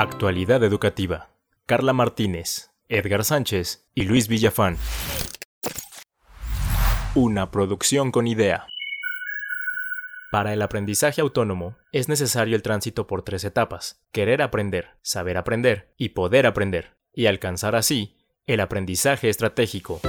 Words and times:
Actualidad 0.00 0.62
Educativa. 0.62 1.30
Carla 1.66 1.92
Martínez, 1.92 2.70
Edgar 2.88 3.24
Sánchez 3.24 3.88
y 3.96 4.04
Luis 4.04 4.28
Villafán. 4.28 4.76
Una 7.16 7.50
producción 7.50 8.12
con 8.12 8.28
idea. 8.28 8.68
Para 10.30 10.52
el 10.52 10.62
aprendizaje 10.62 11.20
autónomo 11.20 11.78
es 11.90 12.08
necesario 12.08 12.54
el 12.54 12.62
tránsito 12.62 13.08
por 13.08 13.22
tres 13.22 13.42
etapas, 13.42 14.00
querer 14.12 14.40
aprender, 14.40 14.90
saber 15.02 15.36
aprender 15.36 15.92
y 15.96 16.10
poder 16.10 16.46
aprender, 16.46 16.96
y 17.12 17.26
alcanzar 17.26 17.74
así 17.74 18.16
el 18.46 18.60
aprendizaje 18.60 19.28
estratégico. 19.28 20.00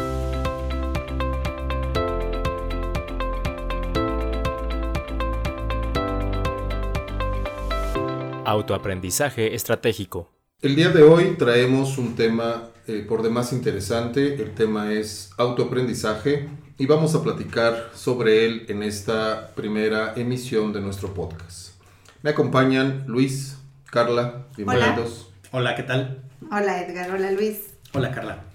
Autoaprendizaje 8.50 9.54
estratégico. 9.54 10.32
El 10.64 10.76
día 10.76 10.90
de 10.90 11.04
hoy 11.04 11.36
traemos 11.38 12.00
un 12.00 12.16
tema 12.16 12.72
eh, 12.88 13.06
por 13.08 13.22
demás 13.22 13.54
interesante. 13.54 14.42
El 14.42 14.56
tema 14.56 14.92
es 14.92 15.30
autoaprendizaje 15.38 16.50
y 16.80 16.88
vamos 16.88 17.14
a 17.14 17.22
platicar 17.22 17.92
sobre 17.94 18.48
él 18.48 18.66
en 18.68 18.82
esta 18.82 19.54
primera 19.54 20.16
emisión 20.16 20.74
de 20.74 20.82
nuestro 20.82 21.14
podcast. 21.14 21.76
Me 22.24 22.32
acompañan 22.32 23.04
Luis, 23.06 23.60
Carla, 23.86 24.48
bienvenidos. 24.58 25.30
Hola, 25.52 25.76
¿qué 25.76 25.84
tal? 25.84 26.24
Hola 26.52 26.82
Edgar, 26.82 27.12
hola 27.12 27.30
Luis. 27.30 27.76
Hola 27.94 28.10
Carla. 28.10 28.46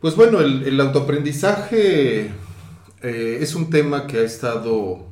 Pues 0.00 0.16
bueno, 0.16 0.40
el, 0.40 0.80
autoaprendizaje 0.80 2.30
eh, 3.02 3.38
es 3.42 3.54
un 3.54 3.68
tema 3.68 4.06
que 4.06 4.20
ha 4.20 4.24
estado 4.24 5.06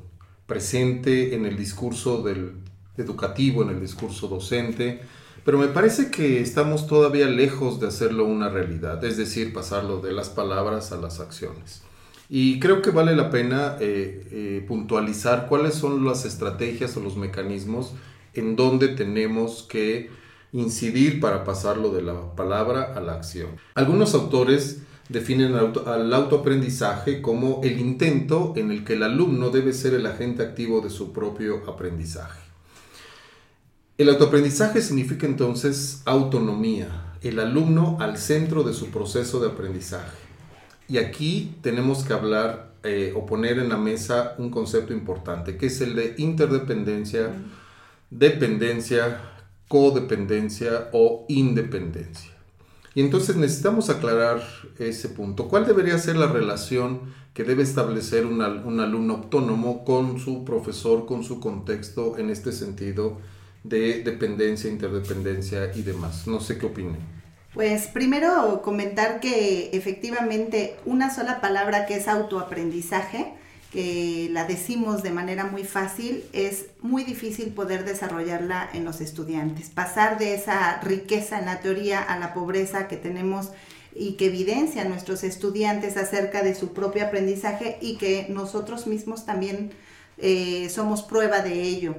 presente 0.47 1.35
en 1.35 1.45
el 1.45 1.59
discurso 1.59 2.23
del 2.23 2.70
educativo, 2.97 3.63
en 3.63 3.71
el 3.71 3.81
discurso 3.81 4.29
docente, 4.29 5.01
pero 5.45 5.59
me 5.59 5.69
parece 5.69 6.11
que 6.11 6.41
estamos 6.41 6.87
todavía 6.87 7.27
lejos 7.27 7.81
de 7.81 7.89
hacerlo 7.89 8.25
una 8.25 8.49
realidad, 8.49 9.03
es 9.05 9.17
decir, 9.17 9.53
pasarlo 9.53 10.01
de 10.01 10.13
las 10.13 10.29
palabras 10.29 10.93
a 10.93 10.97
las 10.97 11.21
acciones. 11.21 11.83
Y 12.29 12.61
creo 12.61 12.83
que 12.83 12.91
vale 12.91 13.17
la 13.17 13.31
pena 13.31 13.77
eh, 13.81 14.29
eh, 14.31 14.65
puntualizar 14.69 15.49
cuáles 15.49 15.75
son 15.75 16.05
las 16.05 16.25
estrategias 16.25 16.97
o 16.97 17.01
los 17.01 17.17
mecanismos 17.17 17.93
en 18.35 18.55
donde 18.55 18.89
tenemos 18.89 19.67
que 19.69 20.11
incidir 20.53 21.21
para 21.21 21.45
pasarlo 21.45 21.91
de 21.91 22.03
la 22.03 22.35
palabra 22.37 22.93
a 22.95 23.01
la 23.01 23.15
acción. 23.15 23.51
Algunos 23.75 24.15
autores 24.15 24.83
definen 25.09 25.55
al 25.55 26.15
autoaprendizaje 26.15 27.21
como 27.21 27.61
el 27.65 27.81
intento 27.81 28.53
en 28.57 28.71
el 28.71 28.85
que 28.85 28.93
el 28.93 29.03
alumno 29.03 29.51
debe 29.51 29.73
ser 29.73 29.95
el 29.95 30.07
agente 30.07 30.45
activo 30.45 30.81
de 30.81 30.91
su 30.91 31.13
propio 31.13 31.69
aprendizaje. 31.69 32.50
El 34.01 34.09
autoaprendizaje 34.09 34.81
significa 34.81 35.27
entonces 35.27 36.01
autonomía, 36.07 37.13
el 37.21 37.39
alumno 37.39 37.99
al 38.01 38.17
centro 38.17 38.63
de 38.63 38.73
su 38.73 38.87
proceso 38.87 39.41
de 39.41 39.49
aprendizaje. 39.49 40.17
Y 40.89 40.97
aquí 40.97 41.55
tenemos 41.61 42.03
que 42.03 42.15
hablar 42.15 42.73
eh, 42.83 43.13
o 43.15 43.27
poner 43.27 43.59
en 43.59 43.69
la 43.69 43.77
mesa 43.77 44.37
un 44.39 44.51
concepto 44.51 44.95
importante, 44.95 45.59
que 45.59 45.67
es 45.67 45.83
el 45.83 45.95
de 45.95 46.15
interdependencia, 46.17 47.31
dependencia, 48.09 49.21
codependencia 49.69 50.89
o 50.95 51.27
independencia. 51.29 52.31
Y 52.95 53.03
entonces 53.03 53.37
necesitamos 53.37 53.91
aclarar 53.91 54.43
ese 54.79 55.11
punto. 55.11 55.47
¿Cuál 55.47 55.67
debería 55.67 55.99
ser 55.99 56.17
la 56.17 56.29
relación 56.29 57.01
que 57.35 57.45
debe 57.45 57.65
establecer 57.65 58.25
un, 58.25 58.41
un 58.41 58.81
alumno 58.81 59.17
autónomo 59.17 59.85
con 59.85 60.19
su 60.19 60.47
profesor, 60.47 61.05
con 61.05 61.23
su 61.23 61.39
contexto 61.39 62.17
en 62.17 62.31
este 62.31 62.53
sentido? 62.53 63.19
De 63.63 64.03
dependencia, 64.03 64.71
interdependencia 64.71 65.73
y 65.75 65.83
demás. 65.83 66.27
No 66.27 66.41
sé 66.41 66.59
qué 66.59 66.67
opinen. 66.67 66.99
Pues 67.55 67.89
primero 67.89 68.63
comentar 68.63 69.19
que 69.21 69.71
efectivamente 69.73 70.77
una 70.87 71.13
sola 71.13 71.41
palabra 71.41 71.85
que 71.85 71.97
es 71.97 72.07
autoaprendizaje, 72.07 73.35
que 73.73 74.29
la 74.31 74.45
decimos 74.45 75.03
de 75.03 75.11
manera 75.11 75.45
muy 75.47 75.65
fácil, 75.65 76.25
es 76.33 76.67
muy 76.81 77.03
difícil 77.03 77.53
poder 77.53 77.85
desarrollarla 77.85 78.71
en 78.73 78.85
los 78.85 79.01
estudiantes. 79.01 79.69
Pasar 79.69 80.19
de 80.19 80.35
esa 80.35 80.81
riqueza 80.81 81.41
en 81.41 81.47
la 81.47 81.61
teoría 81.61 82.01
a 82.01 82.19
la 82.19 82.35
pobreza 82.35 82.87
que 82.87 82.97
tenemos 82.97 83.51
y 83.95 84.13
que 84.13 84.27
evidencian 84.27 84.89
nuestros 84.89 85.25
estudiantes 85.25 85.97
acerca 85.97 86.43
de 86.43 86.55
su 86.55 86.73
propio 86.73 87.05
aprendizaje 87.05 87.79
y 87.81 87.97
que 87.97 88.27
nosotros 88.29 88.87
mismos 88.87 89.27
también 89.27 89.73
eh, 90.19 90.69
somos 90.71 91.03
prueba 91.03 91.41
de 91.41 91.63
ello 91.63 91.97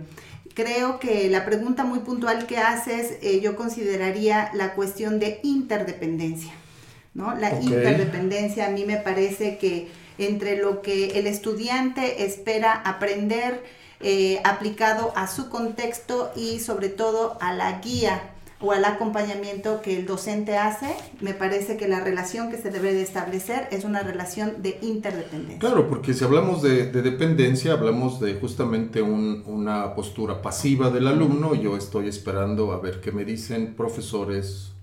creo 0.53 0.99
que 0.99 1.29
la 1.29 1.45
pregunta 1.45 1.83
muy 1.83 1.99
puntual 1.99 2.47
que 2.47 2.57
haces, 2.57 3.17
eh, 3.21 3.39
yo 3.41 3.55
consideraría 3.55 4.51
la 4.53 4.73
cuestión 4.73 5.19
de 5.19 5.39
interdependencia. 5.43 6.51
¿no? 7.13 7.35
La 7.35 7.59
interdependencia 7.59 8.67
a 8.67 8.69
mí 8.69 8.85
me 8.85 8.97
parece 8.97 9.57
que 9.57 9.89
entre 10.17 10.57
lo 10.57 10.81
que 10.81 11.19
el 11.19 11.27
estudiante 11.27 12.25
espera 12.25 12.73
aprender 12.73 13.63
eh, 13.99 14.41
aplicado 14.43 15.13
a 15.15 15.27
su 15.27 15.49
contexto 15.49 16.31
y 16.35 16.59
sobre 16.59 16.89
todo 16.89 17.37
a 17.39 17.53
la 17.53 17.79
guía 17.81 18.30
o 18.61 18.71
al 18.71 18.85
acompañamiento 18.85 19.81
que 19.81 19.97
el 19.97 20.05
docente 20.05 20.57
hace, 20.57 20.95
me 21.19 21.33
parece 21.33 21.77
que 21.77 21.87
la 21.87 21.99
relación 21.99 22.51
que 22.51 22.57
se 22.57 22.69
debe 22.69 22.93
de 22.93 23.01
establecer 23.01 23.67
es 23.71 23.83
una 23.83 24.03
relación 24.03 24.61
de 24.61 24.77
interdependencia. 24.81 25.59
Claro, 25.59 25.89
porque 25.89 26.13
si 26.13 26.23
hablamos 26.23 26.61
de, 26.61 26.85
dependencia, 26.91 27.73
hablamos 27.73 28.19
de 28.19 28.35
justamente 28.35 29.01
una 29.01 29.95
postura 29.95 30.41
pasiva 30.41 30.89
del 30.89 31.07
alumno. 31.07 31.55
Yo 31.55 31.75
estoy 31.75 32.07
esperando 32.07 32.71
a 32.71 32.79
ver 32.79 33.01
qué 33.01 33.11
me 33.11 33.25
dicen 33.25 33.73
profesores, 33.75 34.73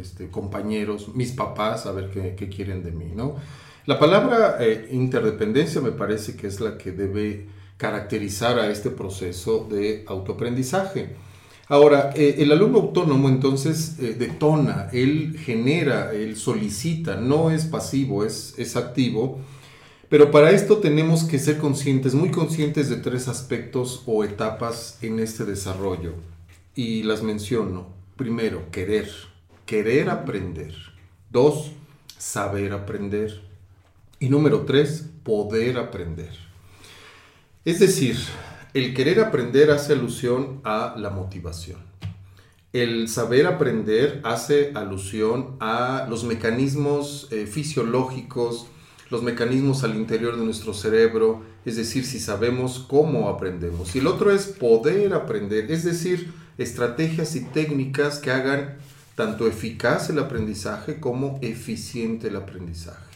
este, 0.00 0.30
compañeros, 0.30 1.14
mis 1.14 1.32
papás, 1.32 1.84
a 1.86 1.92
ver 1.92 2.10
qué, 2.10 2.48
quieren 2.48 2.82
de 2.82 2.92
mí, 2.92 3.12
¿no? 3.14 3.36
La 3.84 3.98
palabra 3.98 4.56
eh, 4.60 4.88
interdependencia 4.90 5.80
me 5.80 5.92
parece 5.92 6.36
que 6.36 6.46
es 6.46 6.60
la 6.60 6.76
que 6.78 6.92
debe 6.92 7.46
caracterizar 7.76 8.58
a 8.58 8.70
este 8.70 8.90
proceso 8.90 9.66
de 9.70 10.04
autoaprendizaje. 10.06 11.16
Ahora, 11.68 12.12
eh, 12.16 12.36
el 12.38 12.50
alumno 12.50 12.78
autónomo 12.78 13.28
entonces 13.28 13.98
eh, 13.98 14.14
detona, 14.18 14.88
él 14.92 15.38
genera, 15.38 16.12
él 16.12 16.36
solicita, 16.36 17.16
no 17.16 17.50
es 17.50 17.66
pasivo, 17.66 18.24
es, 18.24 18.54
es 18.56 18.74
activo, 18.74 19.38
pero 20.08 20.30
para 20.30 20.50
esto 20.50 20.78
tenemos 20.78 21.24
que 21.24 21.38
ser 21.38 21.58
conscientes, 21.58 22.14
muy 22.14 22.30
conscientes 22.30 22.88
de 22.88 22.96
tres 22.96 23.28
aspectos 23.28 24.02
o 24.06 24.24
etapas 24.24 24.98
en 25.02 25.18
este 25.20 25.44
desarrollo. 25.44 26.14
Y 26.74 27.02
las 27.02 27.22
menciono. 27.22 27.88
Primero, 28.16 28.70
querer, 28.70 29.10
querer 29.66 30.08
aprender. 30.08 30.74
Dos, 31.30 31.72
saber 32.16 32.72
aprender. 32.72 33.42
Y 34.18 34.30
número 34.30 34.62
tres, 34.62 35.04
poder 35.22 35.76
aprender. 35.76 36.32
Es 37.66 37.78
decir, 37.78 38.16
el 38.78 38.94
querer 38.94 39.18
aprender 39.18 39.72
hace 39.72 39.92
alusión 39.92 40.60
a 40.62 40.94
la 40.96 41.10
motivación. 41.10 41.80
El 42.72 43.08
saber 43.08 43.46
aprender 43.46 44.20
hace 44.22 44.70
alusión 44.74 45.56
a 45.58 46.06
los 46.08 46.22
mecanismos 46.22 47.26
eh, 47.32 47.46
fisiológicos, 47.46 48.66
los 49.10 49.24
mecanismos 49.24 49.82
al 49.82 49.96
interior 49.96 50.36
de 50.36 50.44
nuestro 50.44 50.74
cerebro, 50.74 51.42
es 51.64 51.76
decir, 51.76 52.06
si 52.06 52.20
sabemos 52.20 52.84
cómo 52.88 53.28
aprendemos. 53.28 53.96
Y 53.96 53.98
el 53.98 54.06
otro 54.06 54.30
es 54.30 54.46
poder 54.46 55.12
aprender, 55.12 55.72
es 55.72 55.82
decir, 55.82 56.32
estrategias 56.56 57.34
y 57.34 57.46
técnicas 57.46 58.20
que 58.20 58.30
hagan 58.30 58.76
tanto 59.16 59.48
eficaz 59.48 60.08
el 60.10 60.20
aprendizaje 60.20 61.00
como 61.00 61.40
eficiente 61.42 62.28
el 62.28 62.36
aprendizaje. 62.36 63.08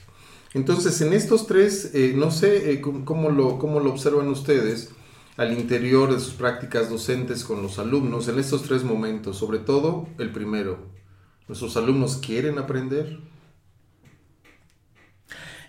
Entonces, 0.55 1.01
en 1.03 1.13
estos 1.13 1.47
tres, 1.47 1.93
eh, 1.95 2.15
no 2.17 2.33
sé 2.33 2.73
eh, 2.73 2.81
cómo, 2.81 3.31
lo, 3.31 3.59
cómo 3.59 3.79
lo 3.79 3.91
observan 3.91 4.27
ustedes, 4.27 4.91
al 5.37 5.53
interior 5.53 6.13
de 6.13 6.21
sus 6.21 6.35
prácticas 6.35 6.91
docentes 6.91 7.45
con 7.45 7.63
los 7.63 7.79
alumnos 7.79 8.29
en 8.29 8.39
estos 8.39 8.63
tres 8.63 8.85
momentos, 8.85 9.39
sobre 9.39 9.59
todo 9.59 10.09
el 10.19 10.31
primero. 10.31 10.91
¿Nuestros 11.49 11.77
alumnos 11.77 12.19
quieren 12.19 12.59
aprender? 12.59 13.19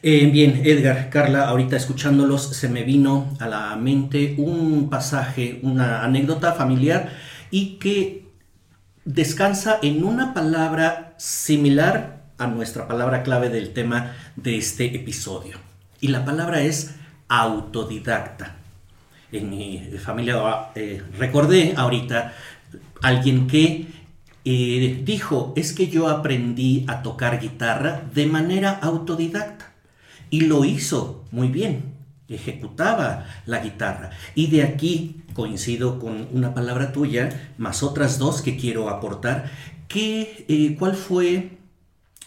Eh, 0.02 0.30
bien, 0.32 0.62
Edgar, 0.66 1.10
Carla, 1.10 1.48
ahorita 1.48 1.78
escuchándolos 1.78 2.44
se 2.44 2.68
me 2.68 2.84
vino 2.84 3.34
a 3.40 3.48
la 3.48 3.76
mente 3.78 4.36
un 4.38 4.90
pasaje, 4.90 5.60
una 5.64 6.04
anécdota 6.04 6.52
familiar 6.54 7.14
y 7.50 7.78
que 7.80 8.28
descansa 9.06 9.80
en 9.82 10.04
una 10.04 10.34
palabra 10.34 11.16
similar 11.18 12.26
a 12.38 12.48
nuestra 12.48 12.86
palabra 12.86 13.24
clave 13.24 13.48
del 13.48 13.72
tema 13.72 14.14
de 14.36 14.58
este 14.58 14.94
episodio. 14.94 15.58
Y 16.02 16.10
la 16.10 16.26
palabra 16.26 16.64
es 16.64 16.96
autodidacta 17.30 18.58
en 19.34 19.50
mi 19.50 19.80
familia 19.98 20.70
eh, 20.76 21.02
recordé 21.18 21.74
ahorita 21.76 22.34
alguien 23.02 23.48
que 23.48 23.88
eh, 24.46 25.02
dijo, 25.04 25.54
es 25.56 25.74
que 25.74 25.88
yo 25.88 26.10
aprendí 26.10 26.86
a 26.88 27.02
tocar 27.02 27.40
guitarra 27.40 28.04
de 28.14 28.26
manera 28.26 28.72
autodidacta 28.72 29.74
y 30.30 30.42
lo 30.42 30.66
hizo 30.66 31.26
muy 31.32 31.48
bien. 31.48 31.94
ejecutaba 32.30 33.26
la 33.46 33.60
guitarra. 33.60 34.10
Y 34.34 34.48
de 34.48 34.64
aquí 34.64 35.24
coincido 35.34 36.00
con 36.00 36.28
una 36.32 36.54
palabra 36.54 36.92
tuya, 36.92 37.54
más 37.58 37.84
otras 37.84 38.18
dos 38.18 38.42
que 38.42 38.58
quiero 38.58 38.90
aportar, 38.90 39.52
que, 39.88 40.46
eh, 40.48 40.76
¿cuál 40.80 40.96
fue, 40.96 41.58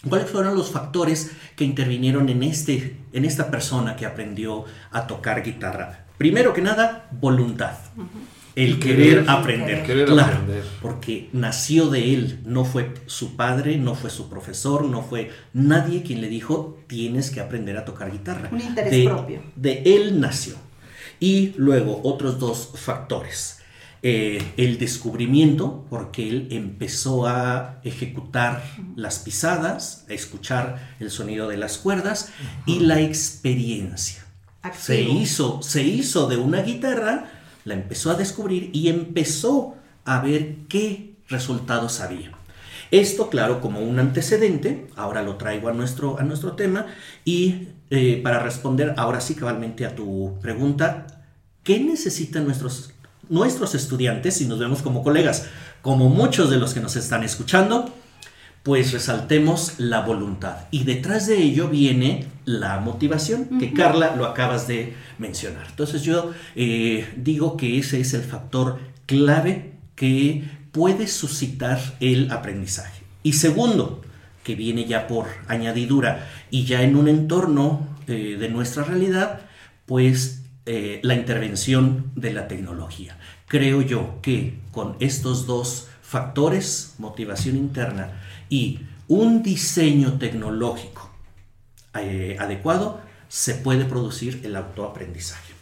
¿cuáles 0.08 0.30
fueron 0.30 0.54
los 0.54 0.70
factores 0.70 1.32
que 1.56 1.64
intervinieron 1.64 2.28
en, 2.28 2.42
este, 2.42 2.96
en 3.12 3.24
esta 3.24 3.50
persona 3.50 3.96
que 3.96 4.06
aprendió 4.06 4.64
a 4.92 5.06
tocar 5.06 5.42
guitarra? 5.42 6.05
Primero 6.18 6.52
que 6.52 6.62
nada, 6.62 7.08
voluntad. 7.20 7.74
El 8.54 8.78
querer, 8.78 9.26
aprender. 9.28 9.82
Querer 9.82 10.06
claro, 10.06 10.36
aprender. 10.36 10.64
porque 10.80 11.28
nació 11.34 11.90
de 11.90 12.14
él, 12.14 12.40
no 12.46 12.64
fue 12.64 12.94
su 13.04 13.36
padre, 13.36 13.76
no 13.76 13.94
fue 13.94 14.08
su 14.08 14.30
profesor, 14.30 14.86
no 14.86 15.02
fue 15.02 15.30
nadie 15.52 16.02
quien 16.02 16.22
le 16.22 16.28
dijo 16.28 16.78
tienes 16.86 17.30
que 17.30 17.40
aprender 17.40 17.76
a 17.76 17.84
tocar 17.84 18.10
guitarra. 18.10 18.48
Un 18.50 18.62
interés 18.62 18.92
de, 18.92 19.04
propio. 19.04 19.42
De 19.56 19.82
él 19.84 20.20
nació. 20.20 20.54
Y 21.20 21.52
luego 21.56 22.00
otros 22.02 22.38
dos 22.38 22.72
factores. 22.76 23.60
Eh, 24.02 24.42
el 24.56 24.78
descubrimiento, 24.78 25.84
porque 25.90 26.28
él 26.28 26.48
empezó 26.50 27.26
a 27.26 27.80
ejecutar 27.82 28.62
las 28.94 29.18
pisadas, 29.18 30.06
a 30.08 30.12
escuchar 30.12 30.94
el 31.00 31.10
sonido 31.10 31.48
de 31.48 31.56
las 31.56 31.78
cuerdas, 31.78 32.30
y 32.66 32.80
la 32.80 33.00
experiencia. 33.00 34.25
Se 34.74 35.00
hizo, 35.00 35.62
se 35.62 35.82
hizo 35.82 36.28
de 36.28 36.36
una 36.36 36.62
guitarra, 36.62 37.30
la 37.64 37.74
empezó 37.74 38.10
a 38.10 38.14
descubrir 38.14 38.70
y 38.72 38.88
empezó 38.88 39.76
a 40.04 40.20
ver 40.20 40.56
qué 40.68 41.14
resultados 41.28 42.00
había. 42.00 42.32
Esto, 42.90 43.28
claro, 43.28 43.60
como 43.60 43.80
un 43.80 43.98
antecedente, 43.98 44.86
ahora 44.96 45.22
lo 45.22 45.36
traigo 45.36 45.68
a 45.68 45.72
nuestro, 45.72 46.18
a 46.18 46.22
nuestro 46.22 46.52
tema 46.52 46.86
y 47.24 47.68
eh, 47.90 48.20
para 48.22 48.38
responder 48.40 48.94
ahora 48.96 49.20
sí 49.20 49.34
cabalmente 49.34 49.84
a 49.84 49.94
tu 49.94 50.38
pregunta, 50.40 51.06
¿qué 51.64 51.80
necesitan 51.80 52.44
nuestros, 52.44 52.90
nuestros 53.28 53.74
estudiantes 53.74 54.34
si 54.34 54.46
nos 54.46 54.58
vemos 54.58 54.82
como 54.82 55.02
colegas? 55.02 55.46
Como 55.82 56.08
muchos 56.08 56.48
de 56.50 56.58
los 56.58 56.74
que 56.74 56.80
nos 56.80 56.94
están 56.94 57.24
escuchando, 57.24 57.92
pues 58.66 58.92
resaltemos 58.92 59.74
la 59.78 60.00
voluntad. 60.00 60.56
Y 60.72 60.82
detrás 60.82 61.28
de 61.28 61.40
ello 61.40 61.68
viene 61.68 62.26
la 62.46 62.80
motivación, 62.80 63.60
que 63.60 63.72
Carla 63.72 64.16
lo 64.16 64.26
acabas 64.26 64.66
de 64.66 64.92
mencionar. 65.18 65.68
Entonces 65.70 66.02
yo 66.02 66.32
eh, 66.56 67.08
digo 67.16 67.56
que 67.56 67.78
ese 67.78 68.00
es 68.00 68.12
el 68.12 68.22
factor 68.22 68.80
clave 69.06 69.74
que 69.94 70.50
puede 70.72 71.06
suscitar 71.06 71.78
el 72.00 72.32
aprendizaje. 72.32 73.04
Y 73.22 73.34
segundo, 73.34 74.02
que 74.42 74.56
viene 74.56 74.84
ya 74.84 75.06
por 75.06 75.26
añadidura 75.46 76.28
y 76.50 76.64
ya 76.64 76.82
en 76.82 76.96
un 76.96 77.06
entorno 77.06 77.86
eh, 78.08 78.36
de 78.36 78.48
nuestra 78.48 78.82
realidad, 78.82 79.42
pues 79.86 80.42
eh, 80.66 80.98
la 81.04 81.14
intervención 81.14 82.10
de 82.16 82.32
la 82.32 82.48
tecnología. 82.48 83.16
Creo 83.46 83.80
yo 83.80 84.18
que 84.22 84.58
con 84.72 84.96
estos 84.98 85.46
dos 85.46 85.86
factores, 86.06 86.94
motivación 86.98 87.56
interna 87.56 88.22
y 88.48 88.80
un 89.08 89.42
diseño 89.42 90.18
tecnológico 90.18 91.10
eh, 91.94 92.36
adecuado, 92.38 93.00
se 93.28 93.54
puede 93.54 93.84
producir 93.84 94.40
el 94.44 94.54
autoaprendizaje. 94.54 95.54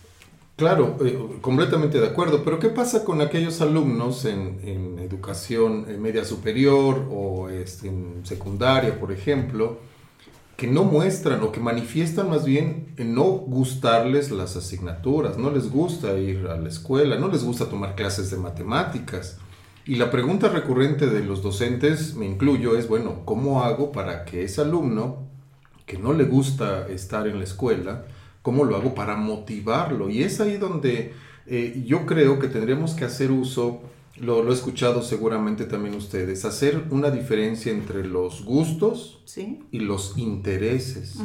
Claro, 0.56 0.98
eh, 1.04 1.18
completamente 1.40 1.98
de 1.98 2.06
acuerdo, 2.06 2.44
pero 2.44 2.58
¿qué 2.58 2.68
pasa 2.68 3.04
con 3.04 3.22
aquellos 3.22 3.62
alumnos 3.62 4.26
en, 4.26 4.60
en 4.62 4.98
educación 4.98 5.86
eh, 5.88 5.96
media 5.96 6.24
superior 6.24 7.08
o 7.10 7.48
este, 7.48 7.88
en 7.88 8.20
secundaria, 8.24 9.00
por 9.00 9.12
ejemplo, 9.12 9.78
que 10.56 10.66
no 10.66 10.84
muestran 10.84 11.42
o 11.42 11.52
que 11.52 11.58
manifiestan 11.58 12.28
más 12.28 12.44
bien 12.44 12.92
en 12.98 13.14
no 13.14 13.24
gustarles 13.24 14.30
las 14.30 14.56
asignaturas, 14.56 15.38
no 15.38 15.50
les 15.50 15.70
gusta 15.70 16.18
ir 16.18 16.46
a 16.48 16.56
la 16.56 16.68
escuela, 16.68 17.18
no 17.18 17.28
les 17.28 17.42
gusta 17.42 17.68
tomar 17.68 17.94
clases 17.94 18.30
de 18.30 18.36
matemáticas? 18.36 19.38
Y 19.86 19.96
la 19.96 20.10
pregunta 20.10 20.48
recurrente 20.48 21.06
de 21.08 21.22
los 21.24 21.42
docentes, 21.42 22.14
me 22.14 22.26
incluyo, 22.26 22.76
es, 22.76 22.88
bueno, 22.88 23.20
¿cómo 23.24 23.62
hago 23.64 23.92
para 23.92 24.24
que 24.24 24.44
ese 24.44 24.62
alumno 24.62 25.28
que 25.86 25.98
no 25.98 26.12
le 26.14 26.24
gusta 26.24 26.88
estar 26.88 27.26
en 27.28 27.38
la 27.38 27.44
escuela, 27.44 28.06
¿Cómo 28.42 28.64
lo 28.64 28.76
hago 28.76 28.94
para 28.94 29.16
motivarlo? 29.16 30.10
Y 30.10 30.22
es 30.22 30.38
ahí 30.38 30.58
donde 30.58 31.14
eh, 31.46 31.82
yo 31.86 32.04
creo 32.04 32.38
que 32.38 32.48
tendremos 32.48 32.92
que 32.92 33.06
hacer 33.06 33.30
uso, 33.30 33.80
lo, 34.18 34.42
lo 34.42 34.50
he 34.50 34.54
escuchado 34.54 35.00
seguramente 35.02 35.64
también 35.64 35.94
ustedes, 35.94 36.44
hacer 36.44 36.84
una 36.90 37.10
diferencia 37.10 37.72
entre 37.72 38.06
los 38.06 38.44
gustos 38.44 39.22
Sí. 39.24 39.60
y 39.70 39.78
los 39.78 40.18
intereses. 40.18 41.16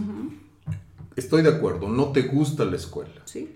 Estoy 1.18 1.42
de 1.42 1.50
acuerdo, 1.50 1.90
no 1.90 2.14
te 2.14 2.22
gusta 2.22 2.64
la 2.64 2.78
escuela, 2.78 3.22
Sí. 3.26 3.50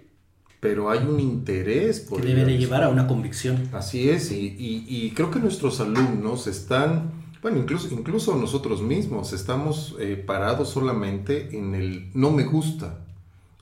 Pero 0.64 0.90
hay 0.90 1.00
un 1.06 1.20
interés 1.20 2.00
por 2.00 2.22
Que 2.22 2.28
debe 2.30 2.46
de 2.46 2.58
llevar 2.58 2.84
a 2.84 2.90
una 2.90 3.06
convicción. 3.06 3.68
Así 3.74 4.10
es, 4.10 4.32
y, 4.32 4.56
y- 4.58 4.86
y 4.88 5.12
creo 5.12 5.30
que 5.30 5.40
nuestros 5.40 5.82
alumnos 5.82 6.48
están, 6.48 7.12
bueno, 7.42 7.58
incluso, 7.60 7.90
incluso 7.94 8.36
nosotros 8.38 8.82
mismos 8.82 9.34
estamos 9.34 9.96
eh, 10.00 10.16
parados 10.16 10.70
solamente 10.70 11.56
en 11.58 11.76
el 11.76 12.10
no 12.14 12.32
me 12.32 12.46
gusta. 12.46 13.02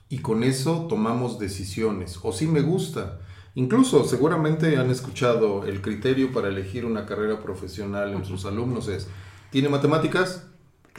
Y 0.08 0.18
con 0.18 0.44
eso 0.44 0.86
tomamos 0.88 1.38
decisiones, 1.40 2.18
o 2.22 2.32
sí 2.32 2.46
me 2.46 2.60
gusta. 2.60 3.18
Incluso 3.56 4.04
seguramente 4.04 4.76
han 4.76 4.90
escuchado 4.90 5.64
el 5.66 5.80
criterio 5.82 6.32
para 6.32 6.48
elegir 6.48 6.84
una 6.86 7.04
carrera 7.04 7.42
profesional 7.42 8.12
en 8.14 8.24
sus 8.24 8.44
alumnos 8.46 8.86
es, 8.88 9.08
¿tiene 9.50 9.68
matemáticas? 9.68 10.44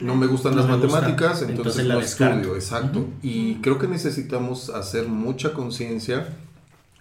No 0.00 0.16
me 0.16 0.26
gustan 0.26 0.52
No 0.56 0.62
las 0.62 0.66
me 0.70 0.76
gusta, 0.76 1.00
matemáticas, 1.00 1.42
entonces 1.42 1.56
entonces, 1.56 1.86
la 1.86 1.94
no 1.94 2.00
descarto. 2.00 2.36
estudio, 2.36 2.54
exacto. 2.56 3.06
Y 3.22 3.56
creo 3.56 3.78
que 3.78 3.86
necesitamos 3.86 4.70
hacer 4.70 5.06
mucha 5.08 5.52
conciencia 5.52 6.28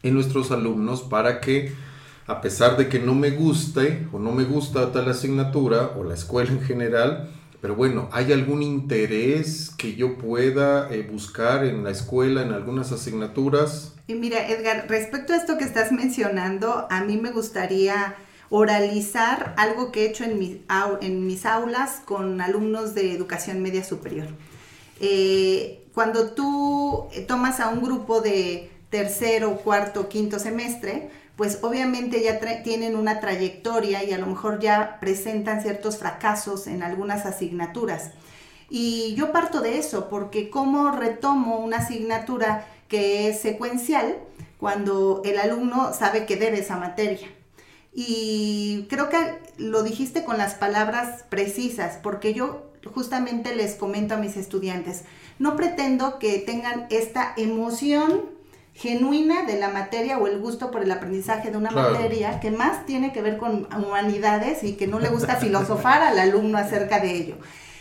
en 0.04 0.14
nuestros 0.14 0.52
alumnos 0.52 1.02
para 1.02 1.40
que 1.42 1.74
a 2.28 2.40
pesar 2.42 2.78
de 2.78 2.88
que 2.90 3.00
no 3.00 3.16
me 3.16 3.32
guste 3.32 4.08
o 4.14 4.20
no 4.20 4.32
me 4.32 4.44
gusta 4.46 4.92
tal 4.92 5.10
asignatura 5.10 5.92
o 5.98 6.04
la 6.04 6.14
escuela 6.14 6.52
en 6.52 6.62
general, 6.62 7.30
pero 7.62 7.76
bueno, 7.76 8.10
¿hay 8.12 8.32
algún 8.32 8.62
interés 8.62 9.72
que 9.78 9.96
yo 9.96 10.18
pueda 10.18 10.94
eh, 10.94 11.08
buscar 11.10 11.66
en 11.66 11.84
la 11.84 11.92
escuela, 11.92 12.42
en 12.42 12.52
algunas 12.52 12.92
asignaturas? 12.92 13.94
Y 14.08 14.16
mira, 14.16 14.48
Edgar, 14.50 14.86
respecto 14.90 15.34
a 15.34 15.38
esto 15.38 15.58
que 15.58 15.64
estás 15.64 15.92
mencionando, 15.92 16.88
a 16.90 17.04
mí 17.04 17.18
me 17.18 17.32
gustaría 17.32 18.16
oralizar 18.50 19.54
algo 19.58 19.92
que 19.92 20.06
he 20.06 20.10
hecho 20.10 20.24
en 20.24 20.64
en 21.02 21.28
mis 21.28 21.46
aulas 21.46 22.02
con 22.06 22.42
alumnos 22.42 22.94
de 22.94 23.14
educación 23.14 23.62
media 23.62 23.84
superior. 23.84 24.28
Eh, 25.00 25.86
cuando 25.94 26.32
tú 26.32 27.08
eh, 27.14 27.22
tomas 27.22 27.60
a 27.60 27.70
un 27.70 27.82
grupo 27.82 28.22
de 28.22 28.72
tercero, 28.90 29.58
cuarto, 29.58 30.08
quinto 30.08 30.40
semestre, 30.40 31.10
pues 31.36 31.60
obviamente 31.64 32.22
ya 32.22 32.40
tienen 32.64 32.96
una 32.96 33.20
trayectoria 33.20 34.04
y 34.04 34.14
a 34.14 34.18
lo 34.18 34.28
mejor 34.28 34.60
ya 34.60 34.98
presentan 35.00 35.62
ciertos 35.62 35.98
fracasos 35.98 36.68
en 36.68 36.84
algunas 36.84 37.26
asignaturas. 37.26 38.12
Y 38.70 39.16
yo 39.16 39.32
parto 39.32 39.62
de 39.62 39.78
eso, 39.78 40.10
porque 40.10 40.50
cómo 40.50 40.92
retomo 40.92 41.58
una 41.60 41.78
asignatura 41.78 42.68
que 42.88 43.30
es 43.30 43.42
secuencial 43.42 44.18
cuando 44.60 45.22
el 45.26 45.40
alumno 45.40 45.94
sabe 45.94 46.26
que 46.26 46.38
debe 46.38 46.60
esa 46.60 46.78
materia. 46.78 47.28
Y 47.94 48.88
creo 48.90 49.10
que 49.10 49.40
lo 49.58 49.84
dijiste 49.84 50.24
con 50.24 50.38
las 50.38 50.56
palabras 50.56 51.24
precisas, 51.30 51.98
porque 52.02 52.34
yo 52.34 52.72
justamente 52.94 53.56
les 53.56 53.76
comento 53.76 54.16
a 54.16 54.18
mis 54.18 54.36
estudiantes, 54.36 55.04
no 55.40 55.56
pretendo 55.56 56.20
que 56.20 56.40
tengan 56.40 56.88
esta 56.90 57.34
emoción 57.38 58.22
genuina 58.74 59.44
de 59.44 59.60
la 59.60 59.70
materia 59.70 60.18
o 60.18 60.26
el 60.28 60.40
gusto 60.40 60.72
por 60.72 60.82
el 60.82 60.92
aprendizaje 60.92 61.52
de 61.52 61.58
una 61.58 61.70
Claro. 61.70 61.92
materia 61.92 62.40
que 62.40 62.50
más 62.50 62.86
tiene 62.88 63.14
que 63.14 63.22
ver 63.22 63.38
con 63.38 63.68
humanidades 63.76 64.64
y 64.64 64.74
que 64.74 64.88
no 64.88 65.00
le 65.00 65.10
gusta 65.10 65.36
filosofar 65.36 66.02
al 66.02 66.18
alumno 66.18 66.58
acerca 66.58 67.00
de 67.00 67.14
ello. 67.14 67.36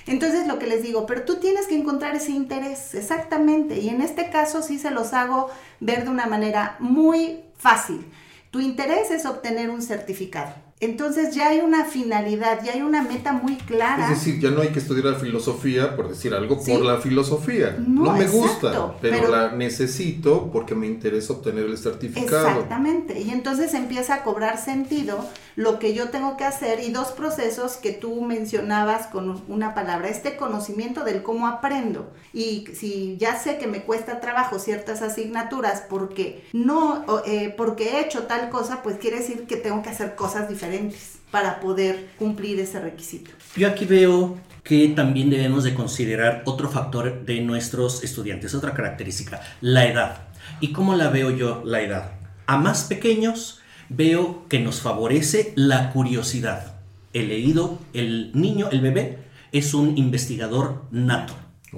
Entonces 0.06 0.46
lo 0.46 0.58
que 0.58 0.66
les 0.66 0.82
digo, 0.82 1.06
pero 1.06 1.22
tú 1.22 1.36
tienes 1.36 1.66
que 1.66 1.76
encontrar 1.76 2.14
ese 2.14 2.32
interés, 2.32 2.94
exactamente, 2.94 3.78
y 3.78 3.88
en 3.88 4.02
este 4.02 4.28
caso 4.30 4.60
sí 4.60 4.78
se 4.78 4.90
los 4.90 5.14
hago 5.14 5.48
ver 5.80 6.04
de 6.04 6.10
una 6.10 6.26
manera 6.26 6.76
muy 6.80 7.40
fácil. 7.56 8.04
Tu 8.52 8.60
interés 8.60 9.10
es 9.10 9.24
obtener 9.26 9.70
un 9.70 9.80
certificado. 9.82 10.54
Entonces 10.78 11.34
ya 11.34 11.48
hay 11.48 11.60
una 11.60 11.84
finalidad, 11.86 12.62
ya 12.64 12.72
hay 12.72 12.82
una 12.82 13.02
meta 13.02 13.32
muy 13.32 13.54
clara. 13.56 14.04
Es 14.12 14.18
decir, 14.18 14.40
ya 14.40 14.50
no 14.50 14.60
hay 14.60 14.68
que 14.68 14.78
estudiar 14.80 15.14
filosofía, 15.14 15.96
por 15.96 16.08
decir 16.08 16.34
algo, 16.34 16.60
Sí. 16.60 16.72
por 16.72 16.82
la 16.84 16.98
filosofía. 16.98 17.76
No, 17.78 18.04
No, 18.04 18.12
me 18.12 18.24
exacto, 18.24 18.36
gusta, 18.38 18.94
pero, 19.00 19.16
pero- 19.20 19.28
la 19.30 19.52
necesito 19.52 20.50
porque 20.52 20.74
me 20.74 20.86
interesa 20.86 21.32
obtener 21.32 21.64
el 21.64 21.78
certificado. 21.78 22.46
Exactamente. 22.48 23.18
Y 23.20 23.30
entonces 23.30 23.72
empieza 23.74 24.16
a 24.16 24.22
cobrar 24.22 24.58
sentido 24.58 25.24
lo 25.56 25.78
que 25.78 25.94
yo 25.94 26.08
tengo 26.08 26.36
que 26.36 26.44
hacer 26.44 26.80
y 26.80 26.90
dos 26.90 27.08
procesos 27.08 27.76
que 27.76 27.92
tú 27.92 28.22
mencionabas 28.22 29.06
con 29.08 29.42
una 29.48 29.74
palabra, 29.74 30.08
este 30.08 30.36
conocimiento 30.36 31.04
del 31.04 31.22
cómo 31.22 31.46
aprendo. 31.46 32.12
Y 32.32 32.66
si 32.74 33.16
ya 33.18 33.38
sé 33.38 33.58
que 33.58 33.66
me 33.66 33.82
cuesta 33.82 34.20
trabajo 34.20 34.58
ciertas 34.58 35.02
asignaturas 35.02 35.84
porque 35.88 36.44
no, 36.52 37.04
eh, 37.26 37.54
porque 37.56 37.90
he 37.90 38.00
hecho 38.00 38.24
tal 38.24 38.50
cosa, 38.50 38.82
pues 38.82 38.96
quiere 38.98 39.18
decir 39.18 39.46
que 39.46 39.56
tengo 39.56 39.82
que 39.82 39.90
hacer 39.90 40.14
cosas 40.14 40.48
diferentes 40.48 41.18
para 41.30 41.60
poder 41.60 42.10
cumplir 42.18 42.60
ese 42.60 42.78
requisito. 42.80 43.30
Yo 43.56 43.68
aquí 43.68 43.84
veo 43.86 44.38
que 44.62 44.88
también 44.88 45.30
debemos 45.30 45.64
de 45.64 45.74
considerar 45.74 46.42
otro 46.44 46.68
factor 46.68 47.24
de 47.24 47.40
nuestros 47.40 48.04
estudiantes, 48.04 48.54
otra 48.54 48.74
característica, 48.74 49.40
la 49.60 49.86
edad. 49.86 50.28
¿Y 50.60 50.72
cómo 50.72 50.94
la 50.94 51.08
veo 51.08 51.30
yo 51.30 51.62
la 51.64 51.80
edad? 51.80 52.12
A 52.46 52.58
más 52.58 52.84
pequeños 52.84 53.61
veo 53.88 54.44
que 54.48 54.58
nos 54.60 54.80
favorece 54.80 55.52
la 55.56 55.90
curiosidad. 55.92 56.76
He 57.12 57.22
leído, 57.22 57.78
el 57.92 58.30
niño, 58.34 58.68
el 58.70 58.80
bebé, 58.80 59.18
es 59.52 59.74
un 59.74 59.98
investigador 59.98 60.82
nato. 60.90 61.34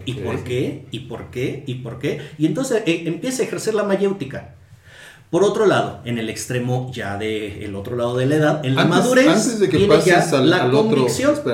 ¿Y 0.07 0.15
por 0.15 0.43
qué? 0.43 0.87
¿Y 0.91 1.01
por 1.01 1.31
qué? 1.31 1.65
¿Y 1.67 1.77
por 1.77 1.99
qué? 1.99 2.21
Y 2.39 2.47
entonces 2.47 2.83
eh, 2.87 3.05
empieza 3.07 3.43
a 3.43 3.47
ejercer 3.47 3.75
la 3.75 3.85
mayéutica. 3.85 4.55
Por 5.31 5.43
otro 5.43 5.67
lado, 5.67 6.01
en 6.05 6.19
el 6.19 6.31
extremo 6.31 6.91
ya 6.93 7.17
del 7.19 7.75
otro 7.75 7.97
lado 7.97 8.17
de 8.17 8.27
la 8.27 8.37
edad, 8.37 8.65
en 8.65 8.77
la 8.77 8.85
madurez, 8.85 9.27
antes 9.27 9.59
de 9.59 9.69
que 9.69 9.81
pases 9.87 10.33
al, 10.33 10.53
otro, 10.73 11.07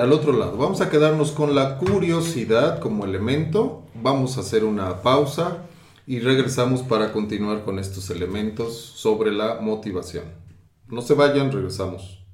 al 0.02 0.12
otro 0.12 0.33
lado, 0.33 0.59
vamos 0.59 0.83
a 0.83 0.90
quedarnos 0.90 1.33
con 1.33 1.54
la 1.54 1.78
curiosidad 1.78 2.78
como 2.78 3.07
elemento. 3.07 3.85
Vamos 3.95 4.37
a 4.37 4.40
hacer 4.40 4.64
una 4.64 5.00
pausa 5.00 5.59
y 6.07 6.21
regresamos 6.21 6.83
para 6.83 7.12
continuar 7.12 7.62
con 7.62 7.78
estos 7.78 8.11
elementos 8.11 8.76
sobre 8.76 9.33
la 9.33 9.61
motivación. 9.61 10.39
No 10.90 11.02
se 11.02 11.14
vayan, 11.14 11.52
regresamos. 11.52 12.26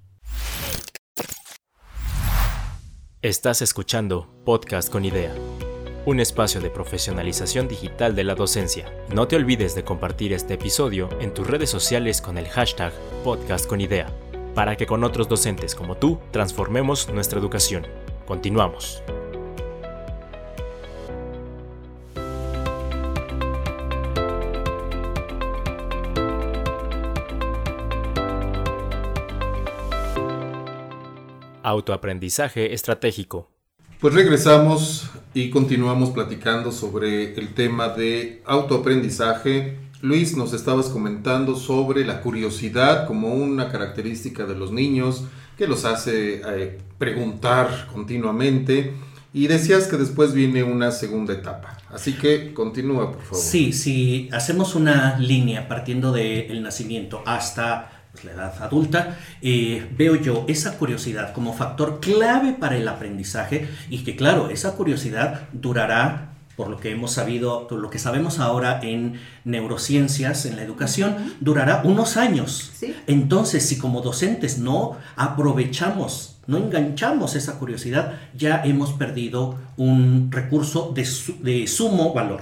Estás 3.21 3.61
escuchando 3.61 4.29
Podcast 4.45 4.91
con 4.91 5.05
Idea, 5.05 5.35
un 6.07 6.21
espacio 6.21 6.61
de 6.63 6.71
profesionalización 6.71 7.69
digital 7.69 8.15
de 8.15 8.25
la 8.25 8.35
docencia. 8.35 8.91
No 9.13 9.29
te 9.29 9.37
olvides 9.37 9.75
de 9.75 9.85
compartir 9.85 10.33
este 10.33 10.55
episodio 10.55 11.11
en 11.21 11.35
tus 11.35 11.47
redes 11.47 11.69
sociales 11.69 12.23
con 12.23 12.39
el 12.39 12.49
hashtag 12.49 12.95
Podcast 13.25 13.67
con 13.67 13.83
Idea, 13.83 14.11
para 14.55 14.77
que 14.77 14.87
con 14.87 15.05
otros 15.05 15.29
docentes 15.29 15.75
como 15.75 15.97
tú 15.97 16.19
transformemos 16.31 17.11
nuestra 17.11 17.39
educación. 17.39 17.87
Continuamos. 18.27 19.03
Autoaprendizaje 31.67 32.75
estratégico. 32.75 33.51
Pues 33.99 34.15
regresamos 34.15 35.11
y 35.35 35.51
continuamos 35.51 36.11
platicando 36.11 36.71
sobre 36.71 37.35
el 37.35 37.55
tema 37.55 37.89
de 37.89 38.41
autoaprendizaje. 38.47 39.77
Luis, 40.01 40.37
nos 40.37 40.53
estabas 40.53 40.87
comentando 40.87 41.57
sobre 41.57 42.07
la 42.07 42.21
curiosidad 42.21 43.09
como 43.09 43.35
una 43.35 43.69
característica 43.73 44.47
de 44.47 44.55
los 44.55 44.71
niños 44.71 45.25
que 45.59 45.67
los 45.67 45.85
hace 45.85 46.41
eh, 46.47 46.79
preguntar 46.99 47.89
continuamente. 47.93 48.93
Y 49.35 49.49
decías 49.49 49.89
que 49.89 49.97
después 49.97 50.35
viene 50.35 50.63
una 50.63 50.93
segunda 50.93 51.33
etapa. 51.33 51.79
Así 51.91 52.13
que 52.13 52.55
continúa, 52.55 53.11
por 53.11 53.23
favor. 53.23 53.43
Sí, 53.45 53.73
si 53.73 54.29
hacemos 54.33 54.77
una 54.77 55.19
línea 55.19 55.67
partiendo 55.67 56.13
del 56.13 56.63
nacimiento 56.63 57.25
hasta 57.27 57.96
pues, 58.17 58.25
la 58.25 58.33
edad 58.33 58.63
adulta, 58.63 59.19
eh, 59.43 59.87
veo 59.97 60.17
yo 60.17 60.45
esa 60.49 60.79
curiosidad 60.79 61.35
como 61.35 61.53
factor 61.53 62.01
clave 62.01 62.55
para 62.55 62.77
el 62.77 62.89
aprendizaje 62.89 63.69
y 63.91 64.05
que 64.05 64.17
claro, 64.17 64.49
esa 64.49 64.73
curiosidad 64.73 65.43
durará 65.53 66.33
por 66.57 66.69
lo 66.69 66.81
que 66.81 66.91
hemos 66.91 67.13
sabido, 67.13 67.69
por 67.69 67.79
lo 67.79 67.91
que 67.91 67.99
sabemos 67.99 68.39
ahora 68.39 68.81
en 68.83 69.21
neurociencias, 69.45 70.47
en 70.47 70.57
la 70.57 70.63
educación, 70.63 71.35
durará 71.41 71.83
unos 71.85 72.17
años. 72.17 72.73
Entonces, 73.07 73.69
si 73.69 73.77
como 73.77 74.01
docentes 74.01 74.57
no 74.57 74.97
aprovechamos, 75.17 76.39
no 76.47 76.57
enganchamos 76.57 77.37
esa 77.37 77.59
curiosidad, 77.59 78.15
ya 78.35 78.63
hemos 78.65 78.95
perdido 78.95 79.59
un 79.77 80.33
recurso 80.33 80.93
de, 80.95 81.07
de 81.41 81.67
sumo 81.67 82.15
valor. 82.15 82.41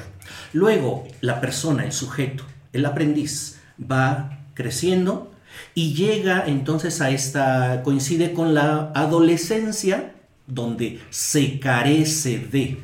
Luego, 0.53 1.09
la 1.21 1.41
persona, 1.41 1.85
el 1.85 1.93
sujeto, 1.93 2.45
el 2.73 2.87
aprendiz, 2.87 3.59
va 3.81 4.39
creciendo, 4.55 5.34
y 5.75 5.95
llega 5.95 6.45
entonces 6.47 7.01
a 7.01 7.11
esta, 7.11 7.83
coincide 7.83 8.33
con 8.33 8.55
la 8.55 8.93
adolescencia, 8.95 10.13
donde 10.47 11.01
se 11.11 11.59
carece 11.59 12.39
de. 12.39 12.81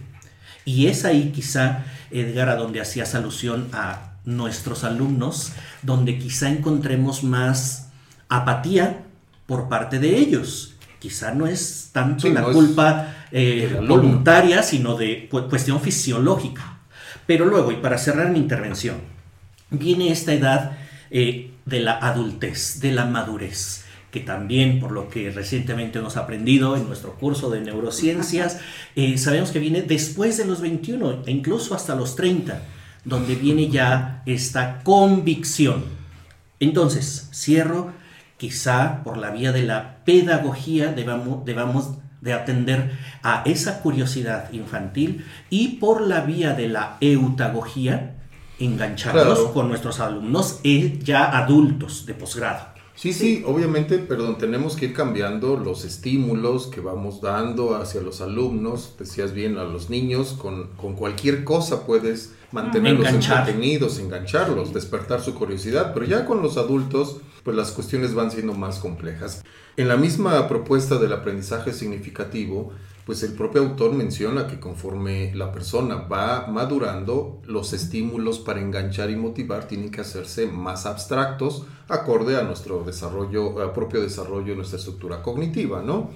Y 0.65 0.87
es 0.87 1.05
ahí 1.05 1.31
quizá, 1.35 1.85
Edgar, 2.11 2.49
a 2.49 2.57
donde 2.57 2.81
hacías 2.81 3.15
alusión 3.15 3.69
a 3.73 4.15
nuestros 4.25 4.85
alumnos, 4.85 5.53
donde 5.83 6.19
quizá 6.19 6.51
encontremos 6.51 7.23
más 7.23 7.91
apatía 8.29 9.03
por 9.47 9.69
parte 9.69 9.99
de 9.99 10.17
ellos. 10.17 10.75
Quizá 10.99 11.33
no 11.33 11.47
es 11.47 11.91
tanto 11.93 12.29
una 12.29 12.43
culpa 12.43 13.27
eh, 13.33 13.81
voluntaria, 13.87 14.63
sino 14.63 14.97
de 14.97 15.29
cuestión 15.29 15.81
fisiológica. 15.81 16.79
Pero 17.27 17.47
luego, 17.47 17.73
y 17.73 17.77
para 17.77 17.97
cerrar 17.97 18.31
mi 18.31 18.39
intervención, 18.39 18.97
viene 19.71 20.11
esta 20.11 20.33
edad 20.33 20.77
eh, 21.11 21.51
de 21.71 21.81
la 21.81 21.93
adultez, 21.93 22.81
de 22.81 22.93
la 22.93 23.07
madurez, 23.07 23.85
que 24.11 24.21
también, 24.21 24.81
por 24.81 24.91
lo 24.91 25.09
que 25.09 25.31
recientemente 25.31 26.01
hemos 26.01 26.17
aprendido 26.17 26.77
en 26.77 26.87
nuestro 26.87 27.15
curso 27.15 27.49
de 27.49 27.61
neurociencias, 27.61 28.61
eh, 28.97 29.17
sabemos 29.17 29.53
que 29.53 29.61
viene 29.61 29.83
después 29.83 30.37
de 30.37 30.45
los 30.45 30.61
21 30.61 31.23
e 31.27 31.31
incluso 31.31 31.75
hasta 31.75 31.95
los 31.95 32.17
30, 32.17 32.61
donde 33.05 33.37
viene 33.37 33.71
ya 33.71 34.23
esta 34.27 34.83
convicción. 34.83 35.85
Entonces, 36.59 37.31
cierro, 37.33 37.93
quizá 38.37 39.03
por 39.05 39.17
la 39.17 39.31
vía 39.31 39.53
de 39.53 39.63
la 39.63 40.05
pedagogía 40.05 40.93
debamos, 40.93 41.45
debamos 41.45 41.91
de 42.21 42.33
atender 42.33 42.99
a 43.23 43.43
esa 43.47 43.81
curiosidad 43.81 44.53
infantil 44.53 45.25
y 45.49 45.79
por 45.79 46.01
la 46.03 46.23
vía 46.23 46.53
de 46.55 46.69
la 46.69 46.97
eutagogía, 47.01 48.17
engancharnos 48.61 49.39
con 49.53 49.69
nuestros 49.69 50.01
alumnos 50.01 50.61
eh, 50.63 50.99
ya 51.03 51.37
adultos 51.37 52.07
de 52.07 52.15
posgrado. 52.15 52.71
Sí, 52.95 53.15
sí, 53.15 53.43
obviamente, 53.47 53.99
perdón, 53.99 54.37
tenemos 54.37 54.77
que 54.77 54.85
ir 54.85 54.93
cambiando 54.93 55.57
los 55.57 55.87
estímulos 55.87 56.67
que 56.67 56.81
vamos 56.81 57.23
dando 57.23 57.75
hacia 57.75 58.03
los 58.03 58.21
alumnos, 58.21 58.95
decías 58.99 59.33
bien, 59.33 59.57
a 59.57 59.65
los 59.65 59.89
niños, 59.89 60.35
con, 60.35 60.69
con 60.77 60.97
cualquier 60.97 61.43
cosa 61.43 61.87
puedes 61.87 62.35
mantenerlos 62.53 63.09
entretenidos, 63.09 63.99
engancharlos, 63.99 64.75
despertar 64.75 65.23
su 65.23 65.35
curiosidad, 65.35 65.93
pero 65.95 66.05
ya 66.05 66.27
con 66.27 66.43
los 66.43 66.59
adultos, 66.59 67.23
pues 67.43 67.57
las 67.57 67.71
cuestiones 67.71 68.15
van 68.15 68.31
siendo 68.31 68.53
más 68.53 68.81
complejas. 68.81 69.45
En 69.79 69.89
la 69.89 69.97
misma 69.97 70.47
propuesta 70.47 70.99
del 70.99 71.15
aprendizaje 71.15 71.73
significativo, 71.73 72.75
pues 73.07 73.23
el 73.23 73.33
propio 73.33 73.63
autor 73.63 73.93
menciona 73.93 74.47
que 74.47 74.61
conforme 74.61 75.35
la 75.35 75.53
persona 75.53 75.97
va 75.97 76.47
madurando, 76.47 77.41
los 77.47 77.73
estímulos 77.73 78.39
para 78.39 78.61
enganchar 78.61 79.11
y 79.11 79.17
motivar 79.17 79.67
tienen 79.67 79.91
que 79.91 80.03
hacerse 80.03 80.47
más 80.47 80.87
abstractos, 80.87 81.65
acorde 81.89 82.37
a 82.37 82.43
nuestro 82.43 82.85
desarrollo, 82.85 83.73
propio 83.73 84.01
desarrollo, 84.01 84.55
nuestra 84.55 84.79
estructura 84.79 85.23
cognitiva, 85.23 85.83
¿no? 85.83 86.11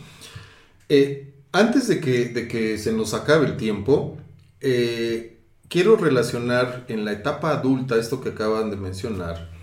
Eh, 0.89 1.35
antes 1.53 1.89
de 1.89 2.01
que, 2.01 2.27
de 2.27 2.49
que, 2.49 2.79
se 2.79 2.93
nos 2.93 3.15
acabe 3.15 3.47
el 3.47 3.57
tiempo, 3.57 4.17
eh, 4.61 5.41
quiero 5.69 5.97
relacionar 5.97 6.85
en 6.89 7.05
la 7.05 7.13
etapa 7.13 7.51
adulta 7.51 7.97
esto 7.97 8.21
que 8.21 8.31
acaban 8.31 8.71
de 8.71 8.77
mencionar 8.77 9.54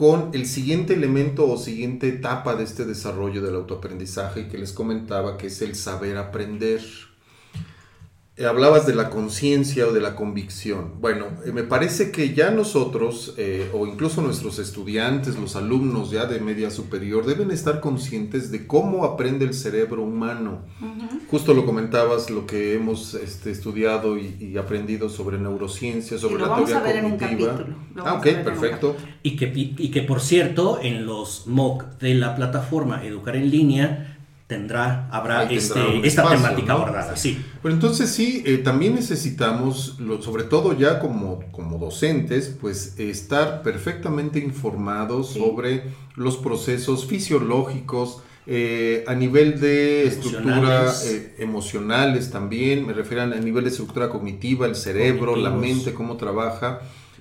con 0.00 0.30
el 0.32 0.46
siguiente 0.46 0.94
elemento 0.94 1.46
o 1.46 1.58
siguiente 1.58 2.08
etapa 2.08 2.54
de 2.54 2.64
este 2.64 2.86
desarrollo 2.86 3.42
del 3.42 3.54
autoaprendizaje 3.54 4.48
que 4.48 4.56
les 4.56 4.72
comentaba, 4.72 5.36
que 5.36 5.48
es 5.48 5.60
el 5.60 5.74
saber 5.74 6.16
aprender. 6.16 6.80
Eh, 8.40 8.46
hablabas 8.46 8.86
de 8.86 8.94
la 8.94 9.10
conciencia 9.10 9.86
o 9.86 9.92
de 9.92 10.00
la 10.00 10.16
convicción. 10.16 10.94
Bueno, 10.98 11.26
eh, 11.44 11.52
me 11.52 11.62
parece 11.62 12.10
que 12.10 12.32
ya 12.32 12.50
nosotros, 12.50 13.34
eh, 13.36 13.68
o 13.74 13.86
incluso 13.86 14.22
nuestros 14.22 14.58
estudiantes, 14.58 15.38
los 15.38 15.56
alumnos 15.56 16.10
ya 16.10 16.24
de 16.24 16.40
media 16.40 16.70
superior, 16.70 17.26
deben 17.26 17.50
estar 17.50 17.80
conscientes 17.80 18.50
de 18.50 18.66
cómo 18.66 19.04
aprende 19.04 19.44
el 19.44 19.52
cerebro 19.52 20.02
humano. 20.04 20.62
Justo 21.30 21.52
lo 21.52 21.66
comentabas, 21.66 22.30
lo 22.30 22.46
que 22.46 22.72
hemos 22.72 23.12
este, 23.12 23.50
estudiado 23.50 24.16
y, 24.16 24.56
aprendido 24.56 25.10
sobre 25.10 25.36
neurociencia, 25.36 26.16
sobre 26.16 26.40
la 26.40 26.56
teoría 26.56 26.80
cognitiva. 26.80 27.66
ah, 27.98 28.14
ok, 28.14 28.22
perfecto. 28.42 28.96
Y 29.22 29.36
que, 29.36 29.52
y 29.54 29.90
que, 29.90 30.00
por 30.00 30.22
cierto, 30.22 30.78
en 30.80 31.04
los 31.04 31.46
MOOC 31.46 31.98
de 31.98 32.14
la 32.14 32.34
plataforma 32.36 33.04
Educar 33.04 33.36
en 33.36 33.50
Línea, 33.50 34.09
tendrá, 34.50 35.08
habrá 35.12 35.44
este, 35.44 36.04
esta 36.04 36.28
temática 36.28 36.72
abordada, 36.72 37.16
sí. 37.16 37.40
Pero 37.62 37.72
entonces 37.72 38.10
sí, 38.10 38.42
eh, 38.44 38.58
también 38.58 38.96
necesitamos, 38.96 39.96
sobre 40.22 40.42
todo 40.42 40.76
ya 40.76 40.98
como, 40.98 41.44
como 41.52 41.78
docentes, 41.78 42.56
pues 42.60 42.98
estar 42.98 43.62
perfectamente 43.62 44.40
informados 44.40 45.34
sobre 45.34 45.84
los 46.16 46.36
procesos 46.36 47.06
fisiológicos, 47.06 48.24
eh, 48.48 49.04
a 49.06 49.14
nivel 49.14 49.60
de 49.60 50.08
estructura 50.08 50.92
eh, 51.04 51.36
emocionales 51.38 52.32
también, 52.32 52.84
me 52.84 52.92
refiero 52.92 53.22
a 53.22 53.26
nivel 53.26 53.62
de 53.62 53.70
estructura 53.70 54.08
cognitiva, 54.08 54.66
el 54.66 54.74
cerebro, 54.74 55.36
la 55.36 55.50
mente, 55.50 55.94
cómo 55.94 56.16
trabaja 56.16 56.80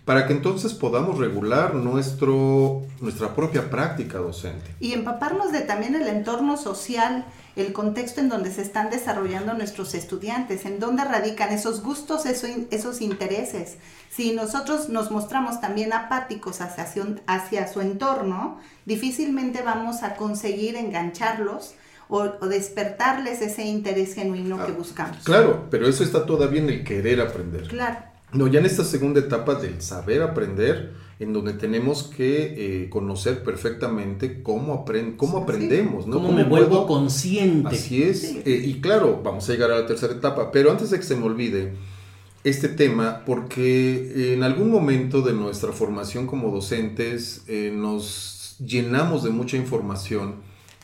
para 0.10 0.26
que 0.26 0.34
entonces 0.34 0.74
podamos 0.74 1.20
regular 1.20 1.76
nuestro, 1.76 2.82
nuestra 3.00 3.36
propia 3.36 3.70
práctica 3.70 4.18
docente. 4.18 4.66
Y 4.80 4.94
empaparnos 4.94 5.52
de 5.52 5.62
también 5.62 5.94
el 5.94 6.08
entorno 6.08 6.58
social, 6.58 7.26
el 7.56 7.74
contexto 7.74 8.20
en 8.20 8.28
donde 8.28 8.52
se 8.52 8.64
están 8.64 8.90
desarrollando 8.90 9.54
nuestros 9.54 9.94
estudiantes, 9.94 10.66
en 10.66 10.80
dónde 10.80 11.04
radican 11.04 11.52
esos 11.52 11.84
gustos, 11.84 12.26
esos, 12.26 12.50
esos 12.72 13.02
intereses. 13.02 13.78
Si 14.10 14.34
nosotros 14.34 14.90
nos 14.90 15.12
mostramos 15.12 15.62
también 15.62 15.94
apáticos 15.94 16.60
hacia, 16.62 16.88
hacia 17.28 17.72
su 17.72 17.80
entorno, 17.80 18.58
difícilmente 18.88 19.62
vamos 19.62 20.02
a 20.02 20.16
conseguir 20.16 20.76
engancharlos 20.76 21.76
o, 22.08 22.24
despertarles 22.48 23.44
ese 23.44 23.62
interés 23.62 24.16
genuino 24.16 24.58
que 24.58 24.72
ah, 24.72 24.76
buscamos. 24.76 25.18
Claro, 25.24 25.68
pero 25.70 25.88
eso 25.88 26.04
está 26.04 26.26
todavía 26.26 26.62
en 26.62 26.70
el 26.70 26.84
querer 26.84 27.22
aprender. 27.22 27.68
Claro. 27.68 28.09
No, 28.34 28.48
ya 28.48 28.60
en 28.60 28.66
esta 28.66 28.84
segunda 28.84 29.20
etapa 29.20 29.56
del 29.56 29.82
saber 29.82 30.22
aprender, 30.22 30.94
en 31.20 31.34
donde 31.34 31.54
tenemos 31.54 32.04
que 32.04 32.84
eh, 32.84 32.90
conocer 32.90 33.44
perfectamente 33.44 34.44
cómo, 34.44 34.86
cómo 35.18 35.38
aprendemos, 35.40 36.08
¿no? 36.08 36.18
¿Cómo, 36.18 36.32
me 36.32 36.44
vuelvo 36.44 36.86
consciente? 36.86 37.76
Así 37.76 38.04
es. 38.04 38.36
Eh, 38.46 38.64
y 38.66 38.82
claro, 38.82 39.22
vamos 39.24 39.50
a 39.50 39.54
llegar 39.54 39.72
a 39.72 39.80
la 39.80 39.86
tercera 39.88 40.14
etapa, 40.14 40.52
pero 40.52 40.72
antes 40.72 40.92
de 40.92 40.98
que 40.98 41.04
se 41.04 41.16
me 41.16 41.26
olvide 41.26 41.74
este 42.44 42.70
tema, 42.70 43.24
porque 43.26 44.34
en 44.34 44.44
algún 44.44 44.70
momento 44.70 45.22
de 45.22 45.34
nuestra 45.34 45.72
formación 45.72 46.26
como 46.26 46.52
docentes 46.52 47.44
eh, 47.48 47.72
nos 47.74 48.56
llenamos 48.60 49.24
de 49.24 49.32
mucha 49.32 49.58
información 49.58 50.36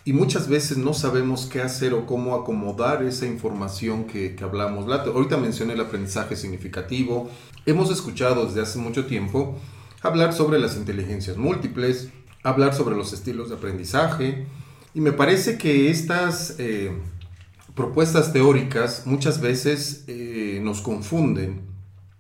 y 0.08 0.14
muchas 0.14 0.48
veces 0.48 0.78
no 0.78 0.94
sabemos 0.94 1.48
qué 1.48 1.62
hacer 1.62 1.96
o 1.96 2.06
cómo 2.06 2.36
acomodar 2.36 3.04
esa 3.04 3.26
información 3.26 4.06
que, 4.06 4.36
que 4.36 4.44
hablamos. 4.44 4.88
ahorita 4.88 5.38
mencioné 5.38 5.74
el 5.74 5.82
aprendizaje 5.82 6.36
significativo. 6.36 7.28
Hemos 7.66 7.90
escuchado 7.90 8.46
desde 8.46 8.62
hace 8.62 8.78
mucho 8.78 9.08
tiempo 9.08 9.58
hablar 10.04 10.34
sobre 10.34 10.60
las 10.60 10.78
inteligencias 10.78 11.38
múltiples, 11.38 12.10
hablar 12.44 12.76
sobre 12.76 12.96
los 12.96 13.14
estilos 13.14 13.50
de 13.50 13.56
aprendizaje. 13.56 14.46
Y 14.94 15.02
me 15.02 15.12
parece 15.12 15.58
que 15.58 15.90
estas 15.90 16.56
eh, 16.60 16.92
propuestas 17.74 18.32
teóricas 18.32 19.08
muchas 19.08 19.42
veces 19.42 20.04
eh, 20.06 20.60
nos 20.62 20.82
confunden. 20.82 21.62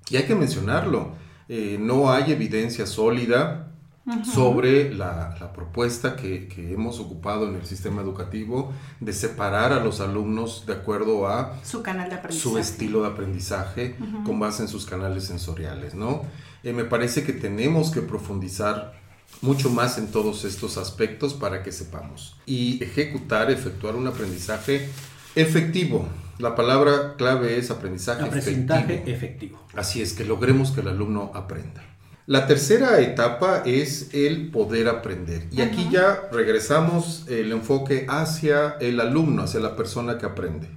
Y 0.09 0.17
hay 0.17 0.23
que 0.23 0.33
mencionarlo. 0.33 1.13
Eh, 1.49 1.77
no 1.79 2.11
hay 2.11 2.31
evidencia 2.31 2.87
sólida 2.87 3.74
sobre 4.23 4.93
la, 4.93 5.51
propuesta 5.53 6.15
que, 6.15 6.47
hemos 6.71 6.99
ocupado 6.99 7.47
en 7.47 7.55
el 7.55 7.65
sistema 7.65 8.01
educativo 8.01 8.71
de 8.99 9.13
separar 9.13 9.73
a 9.73 9.83
los 9.83 9.99
alumnos 9.99 10.65
de 10.65 10.73
acuerdo 10.73 11.27
a 11.27 11.59
su, 11.63 11.81
canal 11.81 12.09
de 12.09 12.31
su 12.31 12.57
estilo 12.57 13.01
de 13.01 13.07
aprendizaje 13.07 13.95
con 14.25 14.39
base 14.39 14.63
en 14.63 14.67
sus 14.67 14.85
canales 14.85 15.25
sensoriales, 15.25 15.95
¿no? 15.95 16.23
Eh, 16.63 16.73
me 16.73 16.83
parece 16.83 17.23
que 17.23 17.33
tenemos 17.33 17.91
que 17.91 18.01
profundizar 18.01 18.93
mucho 19.41 19.69
más 19.69 19.97
en 19.97 20.07
todos 20.07 20.45
estos 20.45 20.77
aspectos 20.77 21.33
para 21.33 21.63
que 21.63 21.71
sepamos 21.71 22.37
y 22.45 22.83
ejecutar, 22.83 23.51
efectuar 23.51 23.95
un 23.95 24.07
aprendizaje 24.07 24.89
efectivo. 25.35 26.07
La 26.37 26.55
palabra 26.55 27.15
clave 27.17 27.57
es 27.57 27.71
aprendizaje, 27.71 28.23
aprendizaje 28.23 29.03
efectivo. 29.05 29.59
Así 29.75 30.01
es, 30.01 30.13
que 30.13 30.25
logremos 30.25 30.71
que 30.71 30.81
el 30.81 30.89
alumno 30.89 31.31
aprenda. 31.33 31.83
La 32.27 32.47
tercera 32.47 32.99
etapa 33.01 33.61
es 33.67 34.09
el 34.13 34.49
poder 34.49 34.87
aprender. 34.87 35.47
Y 35.51 35.61
aquí 35.61 35.87
ya 35.91 36.27
regresamos 36.31 37.23
el 37.27 37.51
enfoque 37.51 38.07
hacia 38.09 38.77
el 38.79 38.99
alumno, 38.99 39.43
hacia 39.43 39.59
la 39.59 39.75
persona 39.75 40.17
que 40.17 40.25
aprende. 40.25 40.67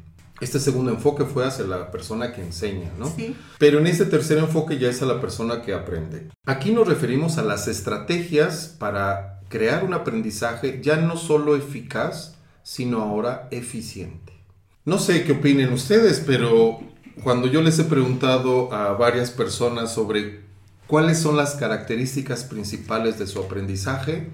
Este 0.43 0.61
segundo 0.61 0.90
enfoque 0.90 1.25
fue 1.25 1.47
hacia 1.47 1.64
la 1.64 1.90
persona 1.90 2.35
que 2.35 2.43
enseña, 2.43 2.90
¿no? 2.99 3.07
Sí. 3.07 3.35
Pero 3.59 3.78
en 3.78 3.87
este 3.87 4.05
tercer 4.05 4.37
enfoque 4.37 4.78
ya 4.78 4.90
es 4.90 5.00
a 5.00 5.07
la 5.07 5.23
persona 5.23 5.62
que 5.62 5.73
aprende. 5.73 6.28
Aquí 6.45 6.71
nos 6.71 6.87
referimos 6.87 7.38
a 7.38 7.43
las 7.43 7.67
estrategias 7.67 8.76
para 8.78 9.40
crear 9.49 9.85
un 9.85 9.95
aprendizaje 9.95 10.81
ya 10.83 10.97
no 10.97 11.17
solo 11.17 11.57
eficaz, 11.57 12.35
sino 12.62 13.00
ahora 13.00 13.49
eficiente. 13.50 14.35
No 14.85 14.99
sé 14.99 15.25
qué 15.25 15.33
opinen 15.33 15.73
ustedes, 15.73 16.23
pero 16.26 16.78
cuando 17.25 17.47
yo 17.49 17.62
les 17.62 17.78
he 17.78 17.85
preguntado 17.85 18.71
a 18.71 18.93
varias 18.93 19.31
personas 19.31 19.95
sobre 19.95 20.48
cuáles 20.88 21.18
son 21.18 21.37
las 21.37 21.54
características 21.54 22.42
principales 22.42 23.18
de 23.18 23.28
su 23.28 23.38
aprendizaje. 23.38 24.26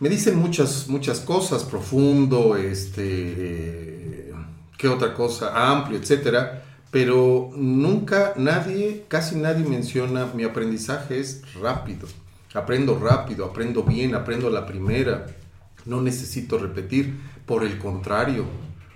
Me 0.00 0.08
dicen 0.08 0.38
muchas, 0.38 0.88
muchas 0.88 1.20
cosas, 1.20 1.64
profundo, 1.64 2.56
este, 2.56 3.02
eh, 3.06 4.32
qué 4.78 4.88
otra 4.88 5.12
cosa, 5.12 5.70
amplio, 5.70 5.98
etcétera, 5.98 6.64
pero 6.90 7.50
nunca 7.54 8.32
nadie, 8.36 9.04
casi 9.08 9.36
nadie 9.36 9.64
menciona 9.64 10.26
mi 10.34 10.44
aprendizaje 10.44 11.20
es 11.20 11.42
rápido. 11.54 12.08
Aprendo 12.54 12.98
rápido, 12.98 13.44
aprendo 13.44 13.82
bien, 13.82 14.14
aprendo 14.14 14.50
la 14.50 14.66
primera. 14.66 15.26
No 15.84 16.00
necesito 16.00 16.58
repetir, 16.58 17.18
por 17.46 17.64
el 17.64 17.78
contrario, 17.78 18.44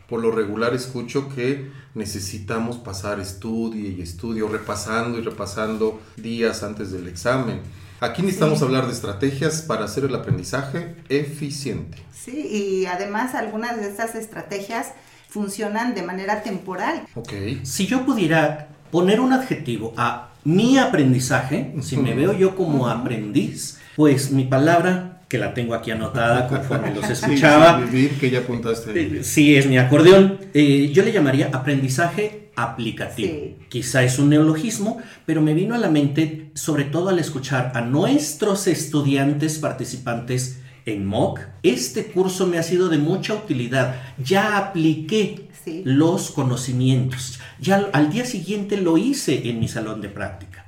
por 0.09 0.21
lo 0.21 0.31
regular 0.31 0.75
escucho 0.75 1.29
que 1.35 1.71
necesitamos 1.97 2.77
pasar 2.77 3.19
estudio 3.19 3.91
y 3.91 4.01
estudio, 4.03 4.49
repasando 4.49 5.19
y 5.19 5.23
repasando 5.23 6.01
días 6.17 6.63
antes 6.63 6.93
del 6.93 7.09
examen. 7.09 7.61
Aquí 8.01 8.21
necesitamos 8.21 8.61
hablar 8.61 8.87
de 8.87 8.93
estrategias 8.93 9.63
para 9.63 9.87
hacer 9.87 10.05
el 10.05 10.15
aprendizaje 10.15 10.95
eficiente. 11.09 11.99
Sí, 12.13 12.47
y 12.47 12.87
además 12.87 13.35
algunas 13.35 13.77
de 13.77 13.89
estas 13.89 14.15
estrategias 14.15 14.93
funcionan 15.29 15.95
de 15.95 16.03
manera 16.03 16.43
temporal. 16.43 17.07
Ok. 17.15 17.33
Si 17.63 17.87
yo 17.87 18.05
pudiera 18.05 18.69
poner 18.91 19.19
un 19.19 19.33
adjetivo 19.33 19.95
a 19.97 20.31
mi 20.45 20.79
aprendizaje, 20.79 21.75
si 21.81 21.97
me 21.97 22.15
veo 22.15 22.35
yo 22.35 22.55
como 22.55 22.89
aprendiz, 22.89 23.79
pues 23.97 24.31
mi 24.31 24.45
palabra 24.45 25.16
que 25.29 25.39
la 25.39 25.55
tengo 25.55 25.75
aquí 25.75 25.91
anotada 25.91 26.47
conforme 26.47 26.95
los 26.95 27.09
escuchaba. 27.11 27.85
Sí, 27.91 28.11
que 28.21 28.31
ya 28.31 28.41
apuntaste. 28.41 29.01
Eh, 29.01 29.25
sí, 29.25 29.57
es 29.57 29.67
mi 29.67 29.79
acordeón. 29.79 30.39
Eh, 30.55 30.91
yo 30.93 31.03
le 31.03 31.13
llamaría 31.13 31.51
aprendizaje 31.53 32.51
aplicativo. 32.55 33.57
Quizá 33.69 34.03
es 34.03 34.19
un 34.19 34.31
neologismo, 34.31 34.99
pero 35.27 35.43
me 35.43 35.55
vino 35.55 35.75
a 35.75 35.79
la 35.79 35.91
mente, 35.91 36.51
sobre 36.55 36.85
todo 36.85 37.11
al 37.11 37.19
escuchar 37.19 37.73
a 37.75 37.81
nuestros 37.83 38.67
estudiantes 38.67 39.59
participantes 39.59 40.61
en 40.87 41.05
MOOC. 41.05 41.41
Este 41.63 42.07
curso 42.07 42.47
me 42.47 42.59
ha 42.59 42.63
sido 42.63 42.89
de 42.89 42.99
mucha 42.99 43.35
utilidad. 43.35 43.97
Ya 44.23 44.57
apliqué 44.57 45.49
los 45.85 46.31
conocimientos. 46.31 47.41
Ya 47.61 47.89
al 47.93 48.11
día 48.11 48.25
siguiente 48.25 48.77
lo 48.77 48.97
hice 48.97 49.49
en 49.49 49.59
mi 49.59 49.69
salón 49.69 50.01
de 50.01 50.09
práctica. 50.09 50.66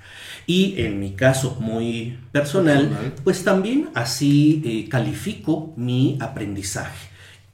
Y 0.49 0.81
en 0.81 0.99
mi 0.99 1.11
caso 1.13 1.59
muy 1.61 2.19
personal, 2.33 3.13
pues 3.23 3.45
también 3.45 3.91
así 3.95 4.63
eh, 4.65 4.89
califico 4.89 5.75
mi 5.77 6.17
aprendizaje. 6.23 7.09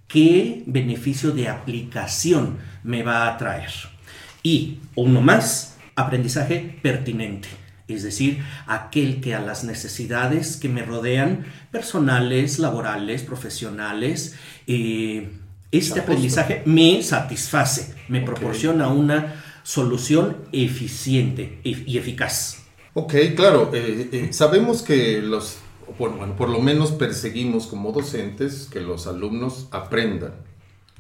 ¿Qué 0.07 0.62
beneficio 0.66 1.33
de 1.33 1.48
aplicación 1.48 2.59
me 2.85 3.02
va 3.02 3.26
a 3.26 3.37
traer? 3.37 3.72
Y 4.44 4.78
uno 4.94 5.20
más, 5.20 5.76
aprendizaje 5.96 6.78
pertinente. 6.83 7.48
Es 7.88 8.04
decir, 8.04 8.44
aquel 8.68 9.20
que 9.20 9.35
a 9.35 9.40
las 9.40 9.64
necesidades 9.64 10.57
que 10.57 10.68
me 10.68 10.85
rodean, 10.85 11.46
personales, 11.72 12.61
laborales, 12.61 13.24
profesionales, 13.24 14.37
eh, 14.68 15.33
este 15.72 15.98
aprendizaje 15.98 16.62
me 16.64 17.02
satisface, 17.02 17.92
me 18.07 18.20
proporciona 18.20 18.87
una 18.87 19.42
solución 19.64 20.37
eficiente 20.52 21.59
y 21.64 21.98
eficaz. 21.98 22.63
Ok, 22.94 23.14
claro, 23.35 23.70
eh, 23.72 24.09
eh, 24.12 24.33
sabemos 24.33 24.83
que 24.83 25.20
los, 25.20 25.57
bueno, 25.98 26.37
por 26.37 26.48
lo 26.48 26.61
menos 26.61 26.92
perseguimos 26.92 27.66
como 27.66 27.90
docentes 27.90 28.68
que 28.70 28.80
los 28.80 29.07
alumnos 29.09 29.66
aprendan. 29.72 30.35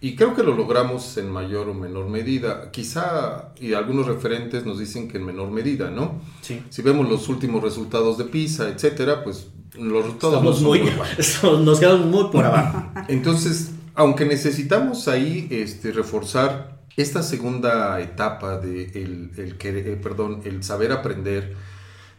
Y 0.00 0.16
creo 0.16 0.34
que 0.34 0.42
lo 0.42 0.54
logramos 0.54 1.16
en 1.16 1.30
mayor 1.30 1.68
o 1.68 1.74
menor 1.74 2.08
medida. 2.08 2.70
Quizá, 2.72 3.54
y 3.58 3.72
algunos 3.72 4.06
referentes 4.06 4.66
nos 4.66 4.78
dicen 4.78 5.08
que 5.08 5.18
en 5.18 5.24
menor 5.24 5.50
medida, 5.50 5.88
¿no? 5.88 6.20
Sí. 6.42 6.62
Si 6.68 6.82
vemos 6.82 7.08
los 7.08 7.28
últimos 7.28 7.62
resultados 7.62 8.18
de 8.18 8.24
PISA, 8.24 8.68
etcétera, 8.68 9.24
pues 9.24 9.46
los 9.78 10.04
resultados 10.04 10.60
no 10.60 10.68
muy, 10.68 10.82
nos 11.64 11.80
quedamos 11.80 12.06
muy 12.06 12.24
por 12.30 12.44
abajo. 12.44 12.90
Entonces, 13.08 13.70
aunque 13.94 14.26
necesitamos 14.26 15.08
ahí 15.08 15.46
este, 15.50 15.92
reforzar 15.92 16.82
esta 16.96 17.22
segunda 17.22 18.00
etapa 18.00 18.58
de 18.58 18.84
el, 18.94 19.30
el, 19.36 19.56
eh, 19.60 19.98
perdón, 20.02 20.42
el 20.44 20.62
saber 20.62 20.92
aprender, 20.92 21.54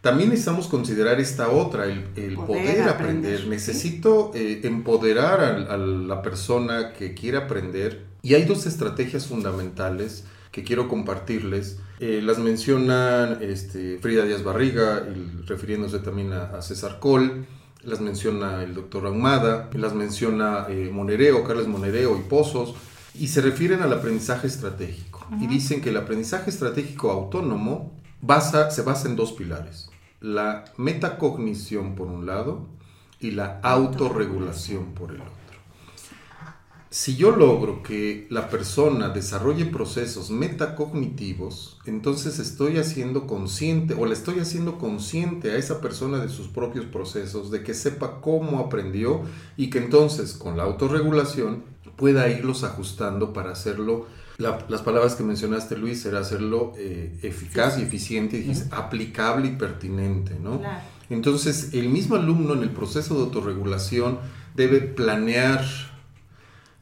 también 0.06 0.30
necesitamos 0.30 0.68
considerar 0.68 1.20
esta 1.20 1.50
otra, 1.50 1.86
el, 1.86 2.36
poder, 2.36 2.88
aprender. 2.88 3.48
Necesito 3.48 4.30
eh, 4.36 4.62
empoderar 4.64 5.42
a, 5.42 5.78
la 5.78 6.22
persona 6.22 6.94
que 6.94 7.16
quiere 7.16 7.40
aprender. 7.40 8.06
Y 8.22 8.36
hay 8.36 8.44
dos 8.44 8.68
estrategias 8.68 9.26
fundamentales 9.26 10.26
que 10.52 10.64
quiero 10.64 10.88
compartirles. 10.90 11.80
Eh, 12.00 12.22
las 12.24 12.38
menciona 12.38 13.40
este, 13.42 13.98
Frida 13.98 14.26
Díaz 14.26 14.44
Barriga, 14.44 15.04
refiriéndose 15.48 15.98
también 15.98 16.34
a, 16.34 16.62
César 16.62 17.00
Cole, 17.00 17.48
las 17.82 18.00
menciona 18.00 18.62
el 18.62 18.76
doctor 18.76 19.08
Ahumada, 19.08 19.72
las 19.74 19.96
menciona 19.96 20.68
eh, 20.70 20.92
Monereo, 20.94 21.44
Carlos 21.44 21.68
Monereo 21.68 22.16
y 22.16 22.30
Pozos, 22.30 22.76
y 23.16 23.30
se 23.30 23.42
refieren 23.42 23.82
al 23.82 23.92
aprendizaje 23.92 24.46
estratégico. 24.46 25.26
Y 25.42 25.48
dicen 25.48 25.82
que 25.82 25.90
el 25.90 25.98
aprendizaje 25.98 26.52
estratégico 26.52 27.10
autónomo 27.10 28.00
se 28.70 28.84
basa 28.84 29.08
en 29.08 29.16
dos 29.16 29.32
pilares 29.32 29.90
la 30.26 30.66
metacognición 30.78 31.94
por 31.94 32.08
un 32.08 32.26
lado 32.26 32.66
y 33.20 33.32
la 33.32 33.60
autorregulación 33.62 34.96
por 34.96 35.12
el 35.12 35.22
otro. 35.22 35.36
Si 36.90 37.16
yo 37.16 37.36
logro 37.36 37.84
que 37.84 38.26
la 38.32 38.50
persona 38.50 39.10
desarrolle 39.10 39.66
procesos 39.66 40.32
metacognitivos, 40.32 41.80
entonces 41.86 42.40
estoy 42.40 42.78
haciendo 42.80 43.28
consciente 43.28 43.94
o 43.94 44.08
le 44.08 44.14
estoy 44.14 44.40
haciendo 44.40 44.80
consciente 44.80 45.52
a 45.52 45.58
esa 45.58 45.80
persona 45.80 46.18
de 46.18 46.30
sus 46.30 46.48
propios 46.48 46.86
procesos, 46.86 47.52
de 47.52 47.62
que 47.62 47.76
sepa 47.76 48.20
cómo 48.22 48.60
aprendió 48.60 49.22
y 49.58 49.70
que 49.70 49.78
entonces 49.78 50.34
con 50.34 50.58
la 50.58 50.64
autorregulación 50.64 51.66
pueda 51.98 52.30
irlos 52.30 52.64
ajustando 52.64 53.32
para 53.32 53.52
hacerlo 53.52 54.08
las 54.38 54.82
palabras 54.82 55.16
que 55.16 55.24
mencionaste, 55.24 55.78
Luis, 55.78 56.06
era 56.06 56.20
hacerlo 56.20 56.74
eh, 56.78 57.18
eficaz 57.22 57.80
y 57.80 57.84
eficiente, 57.84 58.38
y 58.38 58.54
aplicable 58.72 59.48
y 59.48 59.52
pertinente, 59.52 60.36
¿no? 60.42 60.62
Entonces, 61.10 61.70
el 61.74 61.90
mismo 61.90 62.16
alumno 62.16 62.54
en 62.54 62.64
el 62.64 62.72
proceso 62.72 63.16
de 63.16 63.22
autorregulación 63.22 64.20
debe 64.56 64.82
planear. 64.82 65.64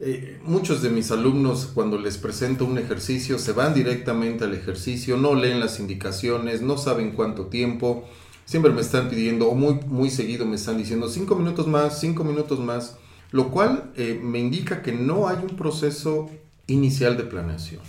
Eh, 0.00 0.40
muchos 0.42 0.82
de 0.82 0.90
mis 0.90 1.12
alumnos, 1.12 1.70
cuando 1.72 1.98
les 1.98 2.18
presento 2.18 2.64
un 2.64 2.78
ejercicio, 2.78 3.38
se 3.38 3.52
van 3.52 3.74
directamente 3.74 4.44
al 4.44 4.52
ejercicio, 4.52 5.16
no 5.16 5.34
leen 5.34 5.60
las 5.60 5.78
indicaciones, 5.78 6.62
no 6.62 6.76
saben 6.76 7.12
cuánto 7.12 7.46
tiempo, 7.46 8.04
siempre 8.44 8.72
me 8.72 8.80
están 8.80 9.08
pidiendo, 9.08 9.48
o 9.48 9.54
muy, 9.54 9.74
muy 9.86 10.10
seguido 10.10 10.46
me 10.46 10.56
están 10.56 10.78
diciendo, 10.78 11.08
cinco 11.08 11.36
minutos 11.36 11.68
más, 11.68 12.00
cinco 12.00 12.24
minutos 12.24 12.58
más, 12.58 12.96
lo 13.30 13.50
cual 13.50 13.92
eh, 13.96 14.20
me 14.22 14.40
indica 14.40 14.82
que 14.82 14.92
no 14.92 15.28
hay 15.28 15.38
un 15.38 15.56
proceso 15.56 16.28
inicial 16.66 17.16
de 17.16 17.24
planeación. 17.24 17.82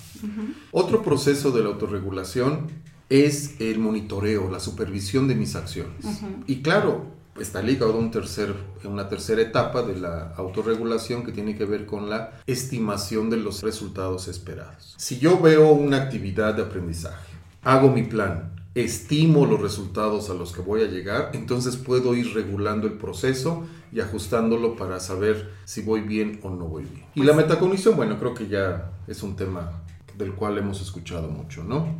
Otro 0.72 1.04
proceso 1.04 1.52
de 1.52 1.62
la 1.62 1.70
autorregulación 1.70 2.68
es 3.10 3.60
el 3.60 3.80
monitoreo, 3.80 4.50
la 4.50 4.60
supervisión 4.60 5.28
de 5.28 5.36
mis 5.36 5.56
acciones. 5.56 6.06
Y 6.48 6.62
claro, 6.62 7.06
está 7.40 7.62
ligado 7.62 7.94
a 7.94 7.98
un 7.98 8.12
tercer, 8.12 8.56
una 8.84 9.10
tercera 9.10 9.42
etapa 9.42 9.84
de 9.84 9.98
la 10.00 10.34
autorregulación 10.38 11.24
que 11.24 11.32
tiene 11.32 11.56
que 11.56 11.66
ver 11.66 11.86
con 11.86 12.10
la 12.10 12.32
estimación 12.48 13.30
de 13.30 13.38
los 13.38 13.62
resultados 13.62 14.28
esperados. 14.28 14.96
Si 14.98 15.20
yo 15.20 15.40
veo 15.40 15.72
una 15.72 15.98
actividad 15.98 16.56
de 16.56 16.64
aprendizaje, 16.64 17.34
hago 17.62 17.90
mi 17.92 18.04
plan, 18.04 18.55
estimo 18.76 19.46
los 19.46 19.62
resultados 19.62 20.30
a 20.30 20.34
los 20.34 20.52
que 20.52 20.62
voy 20.62 20.82
a 20.82 20.86
llegar, 20.86 21.32
entonces 21.34 21.78
puedo 21.78 22.14
ir 22.14 22.34
regulando 22.34 22.88
el 22.88 22.94
proceso 22.94 23.66
y 23.92 24.02
ajustándolo 24.02 24.76
para 24.76 25.00
saber 25.00 25.54
si 25.64 25.82
voy 25.82 26.02
bien 26.02 26.40
o 26.44 26.50
no 26.50 26.66
voy 26.66 26.84
bien. 26.84 27.06
Y 27.16 27.24
la 27.24 27.34
metacognición, 27.34 27.96
bueno, 27.96 28.20
creo 28.20 28.34
que 28.34 28.48
ya 28.48 28.92
es 29.08 29.24
un 29.24 29.38
tema 29.38 29.82
del 30.18 30.34
cual 30.34 30.58
hemos 30.58 30.82
escuchado 30.82 31.30
mucho, 31.30 31.64
¿no? 31.64 31.98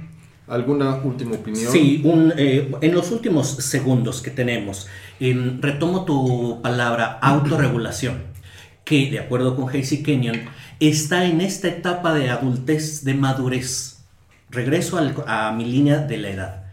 ¿Alguna 0.48 0.96
última 0.96 1.36
opinión? 1.36 1.72
Sí, 1.72 2.04
eh, 2.38 2.72
en 2.82 2.94
los 2.94 3.10
últimos 3.12 3.48
segundos 3.48 4.22
que 4.22 4.30
tenemos, 4.30 4.88
em, 5.20 5.62
retomo 5.62 6.04
tu 6.04 6.62
palabra 6.62 7.14
autorregulación, 7.22 8.24
que 8.84 9.10
de 9.10 9.20
acuerdo 9.20 9.56
con 9.56 9.68
Casey 9.68 10.04
Kenyon, 10.04 10.42
está 10.82 11.26
en 11.26 11.40
esta 11.40 11.70
etapa 11.70 12.14
de 12.14 12.30
adultez, 12.30 13.06
de 13.06 13.14
madurez. 13.14 14.04
Regreso 14.52 15.00
a 15.26 15.52
mi 15.54 15.66
línea 15.66 16.00
de 16.00 16.18
la 16.18 16.30
edad. 16.30 16.65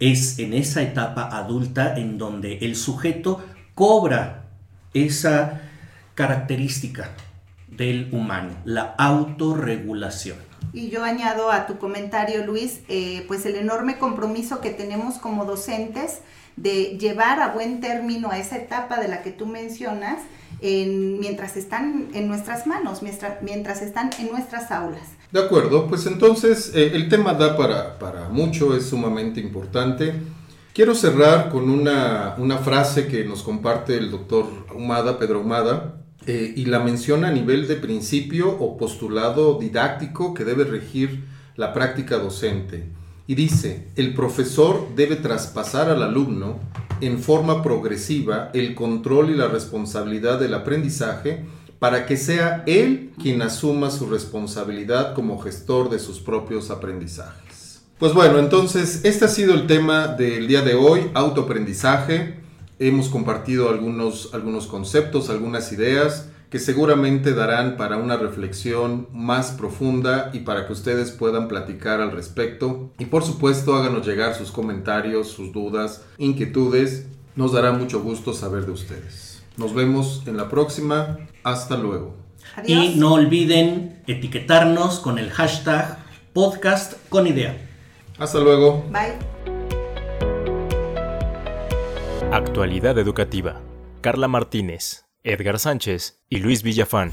Es 0.00 0.38
en 0.38 0.52
esa 0.52 0.82
etapa 0.82 1.28
adulta 1.36 1.96
en 1.96 2.18
donde 2.18 2.58
el 2.58 2.76
sujeto 2.76 3.42
cobra 3.74 4.46
esa 4.94 5.62
característica 6.14 7.10
del 7.68 8.08
humano, 8.12 8.50
la 8.64 8.94
autorregulación. 8.98 10.38
Y 10.72 10.90
yo 10.90 11.04
añado 11.04 11.50
a 11.50 11.66
tu 11.66 11.78
comentario, 11.78 12.44
Luis, 12.44 12.80
eh, 12.88 13.24
pues 13.28 13.46
el 13.46 13.56
enorme 13.56 13.98
compromiso 13.98 14.60
que 14.60 14.70
tenemos 14.70 15.18
como 15.18 15.44
docentes 15.44 16.20
de 16.56 16.98
llevar 16.98 17.40
a 17.40 17.52
buen 17.52 17.80
término 17.80 18.30
a 18.30 18.38
esa 18.38 18.56
etapa 18.56 18.98
de 19.00 19.08
la 19.08 19.22
que 19.22 19.30
tú 19.30 19.46
mencionas 19.46 20.18
mientras 20.62 21.56
están 21.56 22.08
en 22.14 22.28
nuestras 22.28 22.66
manos, 22.66 23.02
mientras, 23.02 23.82
están 23.82 24.10
en 24.18 24.30
nuestras 24.30 24.70
aulas. 24.70 25.02
De 25.30 25.40
acuerdo, 25.40 25.86
pues 25.86 26.06
entonces 26.06 26.72
eh, 26.74 26.92
el 26.94 27.08
tema 27.08 27.34
da 27.34 27.56
para, 27.56 27.98
para 27.98 28.28
mucho, 28.30 28.74
es 28.74 28.86
sumamente 28.86 29.40
importante. 29.40 30.14
Quiero 30.76 30.94
cerrar 30.94 31.48
con 31.48 31.70
una, 31.70 32.58
frase 32.62 33.06
que 33.06 33.24
nos 33.24 33.42
comparte 33.42 33.96
el 33.96 34.10
doctor 34.10 34.46
Humada, 34.74 35.18
Pedro 35.18 35.40
Humada, 35.40 36.02
eh, 36.26 36.52
y 36.54 36.66
la 36.66 36.80
menciona 36.80 37.28
a 37.28 37.32
nivel 37.32 37.66
de 37.66 37.76
principio 37.76 38.50
o 38.50 38.76
postulado 38.76 39.58
didáctico 39.58 40.34
que 40.34 40.44
debe 40.44 40.64
regir 40.64 41.24
la 41.56 41.72
práctica 41.72 42.18
docente. 42.18 42.90
Y 43.26 43.34
dice, 43.34 43.88
el 43.96 44.14
profesor 44.14 44.88
debe 44.94 45.16
traspasar 45.16 45.90
al 45.90 46.02
alumno 46.02 46.60
en 47.00 47.18
forma 47.18 47.62
progresiva 47.62 48.50
el 48.54 48.74
control 48.74 49.30
y 49.30 49.34
la 49.34 49.48
responsabilidad 49.48 50.38
del 50.38 50.54
aprendizaje 50.54 51.44
para 51.78 52.06
que 52.06 52.16
sea 52.16 52.62
él 52.66 53.10
quien 53.20 53.42
asuma 53.42 53.90
su 53.90 54.06
responsabilidad 54.06 55.14
como 55.14 55.38
gestor 55.38 55.90
de 55.90 55.98
sus 55.98 56.20
propios 56.20 56.70
aprendizajes. 56.70 57.82
Pues 57.98 58.14
bueno, 58.14 58.38
entonces 58.38 59.00
este 59.04 59.24
ha 59.24 59.28
sido 59.28 59.54
el 59.54 59.66
tema 59.66 60.06
del 60.06 60.46
día 60.46 60.62
de 60.62 60.74
hoy, 60.74 61.10
autoaprendizaje. 61.14 62.36
Hemos 62.78 63.08
compartido 63.08 63.70
algunos, 63.70 64.30
algunos 64.34 64.66
conceptos, 64.66 65.30
algunas 65.30 65.72
ideas 65.72 66.28
que 66.50 66.58
seguramente 66.58 67.34
darán 67.34 67.76
para 67.76 67.96
una 67.96 68.16
reflexión 68.16 69.08
más 69.12 69.50
profunda 69.52 70.30
y 70.32 70.40
para 70.40 70.66
que 70.66 70.72
ustedes 70.72 71.10
puedan 71.10 71.48
platicar 71.48 72.00
al 72.00 72.12
respecto. 72.12 72.90
Y 72.98 73.06
por 73.06 73.24
supuesto 73.24 73.74
háganos 73.74 74.06
llegar 74.06 74.34
sus 74.34 74.50
comentarios, 74.50 75.28
sus 75.28 75.52
dudas, 75.52 76.04
inquietudes. 76.18 77.06
Nos 77.34 77.52
dará 77.52 77.72
mucho 77.72 78.02
gusto 78.02 78.32
saber 78.32 78.66
de 78.66 78.72
ustedes. 78.72 79.42
Nos 79.56 79.74
vemos 79.74 80.22
en 80.26 80.36
la 80.36 80.48
próxima. 80.48 81.18
Hasta 81.42 81.76
luego. 81.76 82.14
Y 82.66 82.94
no 82.96 83.14
olviden 83.14 84.02
etiquetarnos 84.06 85.00
con 85.00 85.18
el 85.18 85.30
hashtag 85.30 85.98
podcast 86.32 86.94
con 87.08 87.26
idea. 87.26 87.56
Hasta 88.18 88.38
luego. 88.38 88.84
Bye. 88.90 89.14
Actualidad 92.32 92.98
educativa. 92.98 93.60
Carla 94.02 94.28
Martínez, 94.28 95.05
Edgar 95.26 95.58
Sánchez 95.58 96.20
y 96.28 96.36
Luis 96.36 96.62
Villafán. 96.62 97.12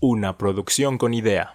Una 0.00 0.38
producción 0.38 0.96
con 0.96 1.12
idea. 1.12 1.52